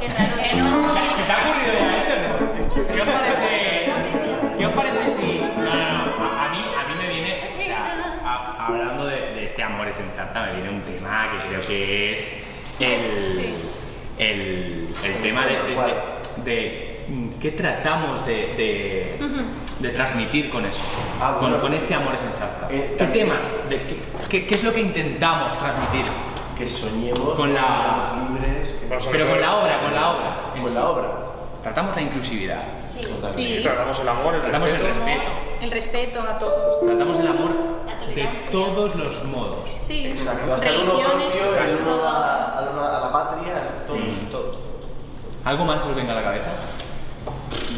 que 0.00 0.08
¿Se 0.08 1.22
te 1.22 1.32
ha 1.32 1.38
ocurrido 1.38 1.72
ya 1.78 1.96
eso, 1.96 2.14
no? 2.26 2.84
¿Qué 2.94 3.00
os 3.02 3.08
parece? 3.08 3.77
En 9.98 10.10
Zarza, 10.16 10.46
me 10.46 10.52
viene 10.54 10.70
un 10.70 10.82
tema 10.82 11.28
que 11.32 11.48
creo 11.48 11.60
que 11.66 12.12
es 12.12 12.36
el. 12.80 13.40
Sí. 13.40 13.54
El, 14.18 14.88
el 15.04 15.14
tema 15.22 15.46
de. 15.46 15.54
de, 15.54 15.74
de- 15.74 16.18
de, 16.44 17.04
mm, 17.08 17.28
¿Qué 17.40 17.50
tratamos 17.52 18.24
de, 18.26 18.34
de, 18.56 19.18
de 19.80 19.88
transmitir 19.90 20.50
con 20.50 20.64
eso? 20.66 20.82
Ah, 21.20 21.32
con, 21.38 21.50
bueno. 21.50 21.60
con 21.60 21.72
este 21.74 21.94
Amores 21.94 22.20
en 22.22 22.32
Zarza. 22.38 22.68
Eh, 22.70 22.94
¿Qué 22.98 23.04
temas? 23.06 23.54
De, 23.68 23.76
qué, 23.82 23.98
qué- 24.28 24.46
qué 24.46 24.54
es 24.54 24.62
lo 24.64 24.72
que 24.72 24.80
intentamos 24.80 25.56
transmitir? 25.58 26.10
Que 26.56 26.68
soñemos, 26.68 27.34
Con 27.34 27.54
la- 27.54 27.60
que 27.60 27.74
seamos 27.74 28.30
libres, 28.30 28.68
que... 28.80 29.10
Pero 29.12 29.28
con 29.28 29.40
la 29.40 29.56
obra, 29.56 29.80
con 29.80 29.94
la 29.94 30.10
obra. 30.10 30.36
en 30.56 30.60
con 30.62 30.68
sí. 30.70 30.74
la 30.76 30.88
obra. 30.88 31.08
Tratamos 31.62 31.94
la 31.96 32.02
inclusividad. 32.02 32.62
Sí. 32.80 33.00
Sí. 33.36 33.60
Tratamos 33.62 33.98
el 34.00 34.08
amor, 34.08 34.34
el 34.34 34.40
Tratamos 34.42 34.70
el 34.72 34.80
respeto. 34.80 35.22
El 35.60 35.70
respeto 35.70 36.20
a 36.22 36.38
todos. 36.38 36.80
Tratamos 36.80 37.18
el 37.18 37.26
amor 37.28 37.50
de 38.14 38.24
todos 38.50 38.94
los 38.96 39.24
modos. 39.24 39.58
Sí, 39.80 40.06
Exacto, 40.06 40.54
hasta 40.54 40.68
el 40.68 40.82
uno 40.82 40.92
religiones, 40.92 41.26
propio, 41.36 41.62
el 41.64 41.76
uno 41.82 42.04
a, 42.06 42.58
al 42.58 42.68
uno 42.72 42.84
a 42.86 43.00
la 43.00 43.12
patria, 43.12 43.54
todos, 43.86 44.00
todos. 44.30 44.56
¿Algo 45.44 45.64
más 45.64 45.82
que 45.82 45.88
os 45.88 45.96
venga 45.96 46.12
a 46.12 46.16
la 46.16 46.22
cabeza? 46.22 46.50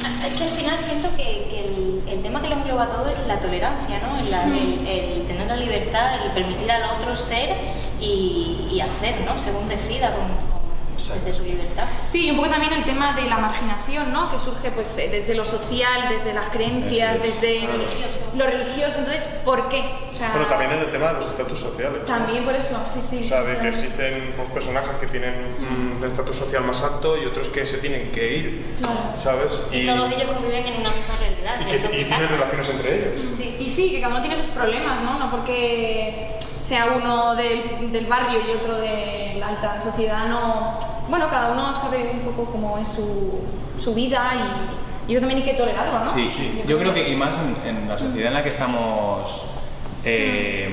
Ah, 0.04 0.26
Es 0.26 0.36
que 0.38 0.44
al 0.44 0.50
final 0.50 0.78
siento 0.80 1.08
que, 1.16 1.46
que 1.48 1.64
el, 1.66 2.02
el 2.08 2.22
tema 2.22 2.40
que 2.42 2.48
lo 2.48 2.56
engloba 2.56 2.88
todo 2.88 3.08
es 3.08 3.18
la 3.26 3.38
tolerancia, 3.38 4.00
¿no? 4.00 4.18
El, 4.18 4.30
la- 4.30 4.44
el- 4.44 4.86
el 4.86 5.26
tener 5.26 5.46
la 5.46 5.56
libertad, 5.56 6.24
el 6.26 6.32
permitir 6.32 6.70
al 6.70 6.96
otro 6.98 7.14
ser 7.14 7.54
y, 8.00 8.68
y 8.72 8.80
hacer, 8.80 9.20
¿no? 9.26 9.36
Según 9.38 9.68
decida, 9.68 10.12
con, 10.12 10.49
con- 11.08 11.24
desde 11.24 11.38
su 11.38 11.44
libertad. 11.44 11.84
Sí, 12.04 12.26
y 12.26 12.30
un 12.30 12.36
poco 12.36 12.48
también 12.50 12.72
el 12.72 12.84
tema 12.84 13.12
de 13.14 13.22
la 13.22 13.38
marginación, 13.38 14.12
¿no? 14.12 14.30
Que 14.30 14.38
surge 14.38 14.70
pues 14.70 14.96
eh, 14.98 15.08
desde 15.10 15.34
lo 15.34 15.44
social, 15.44 16.08
desde 16.08 16.32
las 16.32 16.46
creencias, 16.46 17.22
desde 17.22 17.66
Religioso. 17.66 18.30
lo 18.34 18.46
religioso. 18.46 18.98
Entonces, 19.00 19.24
¿por 19.44 19.68
qué? 19.68 19.82
O 20.10 20.12
sea, 20.12 20.30
Pero 20.32 20.46
también 20.46 20.72
en 20.72 20.78
el 20.80 20.90
tema 20.90 21.08
de 21.08 21.12
los 21.14 21.26
estatus 21.26 21.58
sociales. 21.60 21.98
¿no? 22.00 22.04
también 22.06 22.44
por 22.44 22.54
eso, 22.54 22.76
sí, 22.92 23.00
sí. 23.00 23.18
O 23.20 23.22
sea, 23.28 23.42
de 23.42 23.58
que 23.58 23.68
existen 23.68 24.34
pues, 24.36 24.48
personajes 24.50 24.90
que 25.00 25.06
tienen 25.06 25.34
mm, 25.58 26.02
el 26.04 26.10
estatus 26.10 26.36
social 26.36 26.64
más 26.64 26.82
alto 26.82 27.16
y 27.16 27.24
otros 27.24 27.48
que 27.48 27.64
se 27.66 27.78
tienen 27.78 28.10
que 28.12 28.36
ir, 28.36 28.76
Claro. 28.80 28.96
¿sabes? 29.16 29.62
Y, 29.72 29.84
todos 29.84 30.10
ellos 30.12 30.30
conviven 30.32 30.66
en 30.66 30.80
una 30.80 30.90
misma 30.90 31.16
realidad. 31.20 31.60
y 31.60 31.64
que 31.64 31.76
es 31.76 31.84
y 32.02 32.04
tienen 32.06 32.28
relaciones 32.28 32.68
entre 32.68 32.98
ellos. 33.10 33.26
Sí. 33.36 33.56
Y 33.58 33.70
sí, 33.70 33.90
que 33.90 34.00
cada 34.00 34.12
uno 34.14 34.20
tiene 34.22 34.36
sus 34.36 34.46
problemas, 34.46 35.02
¿no? 35.02 35.18
No 35.18 35.30
porque 35.30 36.26
sea 36.64 36.86
uno 36.96 37.34
del, 37.34 37.90
del 37.90 38.06
barrio 38.06 38.40
y 38.46 38.50
otro 38.52 38.76
de 38.78 39.19
la 39.38 39.48
alta 39.48 39.80
sociedad, 39.80 40.26
no... 40.28 40.78
Bueno, 41.08 41.28
cada 41.28 41.52
uno 41.52 41.74
sabe 41.74 42.12
un 42.12 42.20
poco 42.32 42.50
cómo 42.52 42.78
es 42.78 42.88
su, 42.88 43.40
su 43.78 43.94
vida 43.94 44.32
y, 45.06 45.10
y 45.10 45.14
eso 45.16 45.20
también 45.20 45.40
hay 45.42 45.50
que 45.52 45.58
tolerarlo, 45.58 45.98
¿no? 45.98 46.04
Sí, 46.04 46.62
yo 46.66 46.78
creo 46.78 46.94
que 46.94 47.08
y 47.08 47.16
más 47.16 47.34
en, 47.64 47.76
en 47.76 47.88
la 47.88 47.98
sociedad 47.98 48.28
en 48.28 48.34
la 48.34 48.42
que 48.42 48.48
estamos 48.50 49.44
eh, 50.04 50.68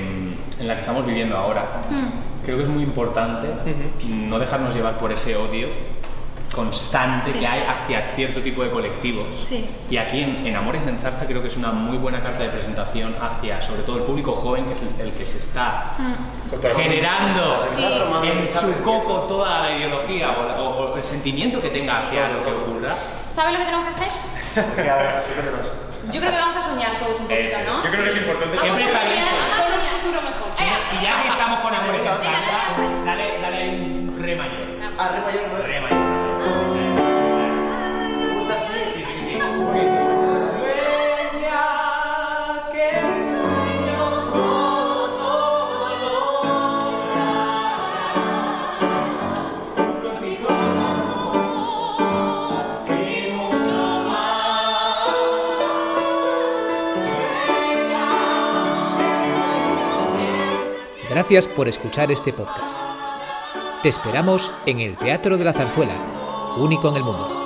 en 0.59 0.67
la 0.67 0.75
que 0.75 0.81
estamos 0.81 1.05
viviendo 1.05 1.35
ahora, 1.37 1.65
Mm. 1.89 2.43
creo 2.45 2.57
que 2.57 2.63
es 2.63 2.69
muy 2.69 2.83
importante 2.83 3.47
no 4.05 4.39
dejarnos 4.39 4.73
llevar 4.73 4.97
por 4.97 5.11
ese 5.11 5.35
odio 5.35 5.67
constante 6.57 7.31
Sí. 7.31 7.39
que 7.39 7.47
hay 7.47 7.61
hacia 7.61 8.01
cierto 8.15 8.41
tipo 8.41 8.63
de 8.63 8.69
colectivos. 8.71 9.27
Sí. 9.43 9.65
Y 9.89 9.95
aquí 9.97 10.21
en, 10.21 10.45
en 10.45 10.55
Amores 10.57 10.85
en 10.85 10.99
Zarza 10.99 11.25
creo 11.25 11.41
que 11.41 11.47
es 11.47 11.55
una 11.55 11.71
muy 11.71 11.97
buena 11.97 12.21
carta 12.21 12.43
de 12.43 12.49
presentación 12.49 13.15
hacia 13.21 13.61
sobre 13.61 13.83
todo 13.83 13.97
el 13.99 14.03
público 14.03 14.35
joven, 14.35 14.65
que 14.65 14.73
es 14.73 14.81
el, 14.81 15.07
el 15.07 15.13
que 15.13 15.25
se 15.25 15.37
está 15.37 15.93
Mm. 15.97 16.13
Generando 16.75 17.65
Sí. 17.77 17.83
en 18.23 18.49
su 18.49 18.83
coco 18.83 19.21
toda 19.21 19.61
la 19.69 19.77
ideología 19.77 20.31
o, 20.31 20.61
o- 20.61 20.93
o 20.93 20.97
el 20.97 21.03
sentimiento 21.03 21.61
que 21.61 21.69
tenga 21.69 22.07
hacia 22.07 22.29
lo 22.29 22.43
que 22.43 22.51
ocurra. 22.51 22.95
¿Sabes 23.29 23.53
lo 23.53 23.59
que 23.59 23.65
tenemos 23.65 23.87
que 23.89 23.95
hacer? 23.95 24.11
Yo 26.11 26.19
creo 26.21 26.31
que 26.31 26.37
vamos 26.37 26.55
a 26.55 26.61
soñar 26.61 26.99
todos 26.99 27.19
un 27.19 27.27
poquito. 27.27 27.57
¿no? 27.65 27.83
Yo 27.83 27.89
creo 27.91 28.03
que 28.03 28.09
es 28.09 28.17
importante 28.17 28.57
Siempre 28.57 28.83
está 28.85 28.99
bien. 29.03 29.23
Vamos 29.49 29.59
a 29.59 29.77
soñar. 29.77 30.01
futuro 30.01 30.21
mejor. 30.21 30.47
Y 30.57 31.05
ya 31.05 31.21
que 31.23 31.29
estamos 31.29 31.59
con 31.59 31.75
Amores 31.75 32.01
en 32.01 32.07
Zarza, 32.07 33.05
dale, 33.05 33.41
dale 33.41 33.69
un 33.69 34.17
re 34.21 34.35
mayor. 34.35 34.65
Ah, 34.97 35.09
re 35.13 35.21
mayor, 35.33 35.51
¿no? 35.51 35.57
Re 35.67 35.81
mayor. 35.81 35.96
Gracias 61.17 61.47
por 61.47 61.67
escuchar 61.67 62.11
este 62.11 62.31
podcast. 62.31 62.79
Te 63.81 63.89
esperamos 63.89 64.51
en 64.67 64.81
el 64.81 64.95
Teatro 64.99 65.35
de 65.35 65.45
la 65.45 65.51
Zarzuela, 65.51 66.55
único 66.59 66.89
en 66.89 66.95
el 66.97 67.03
mundo. 67.03 67.36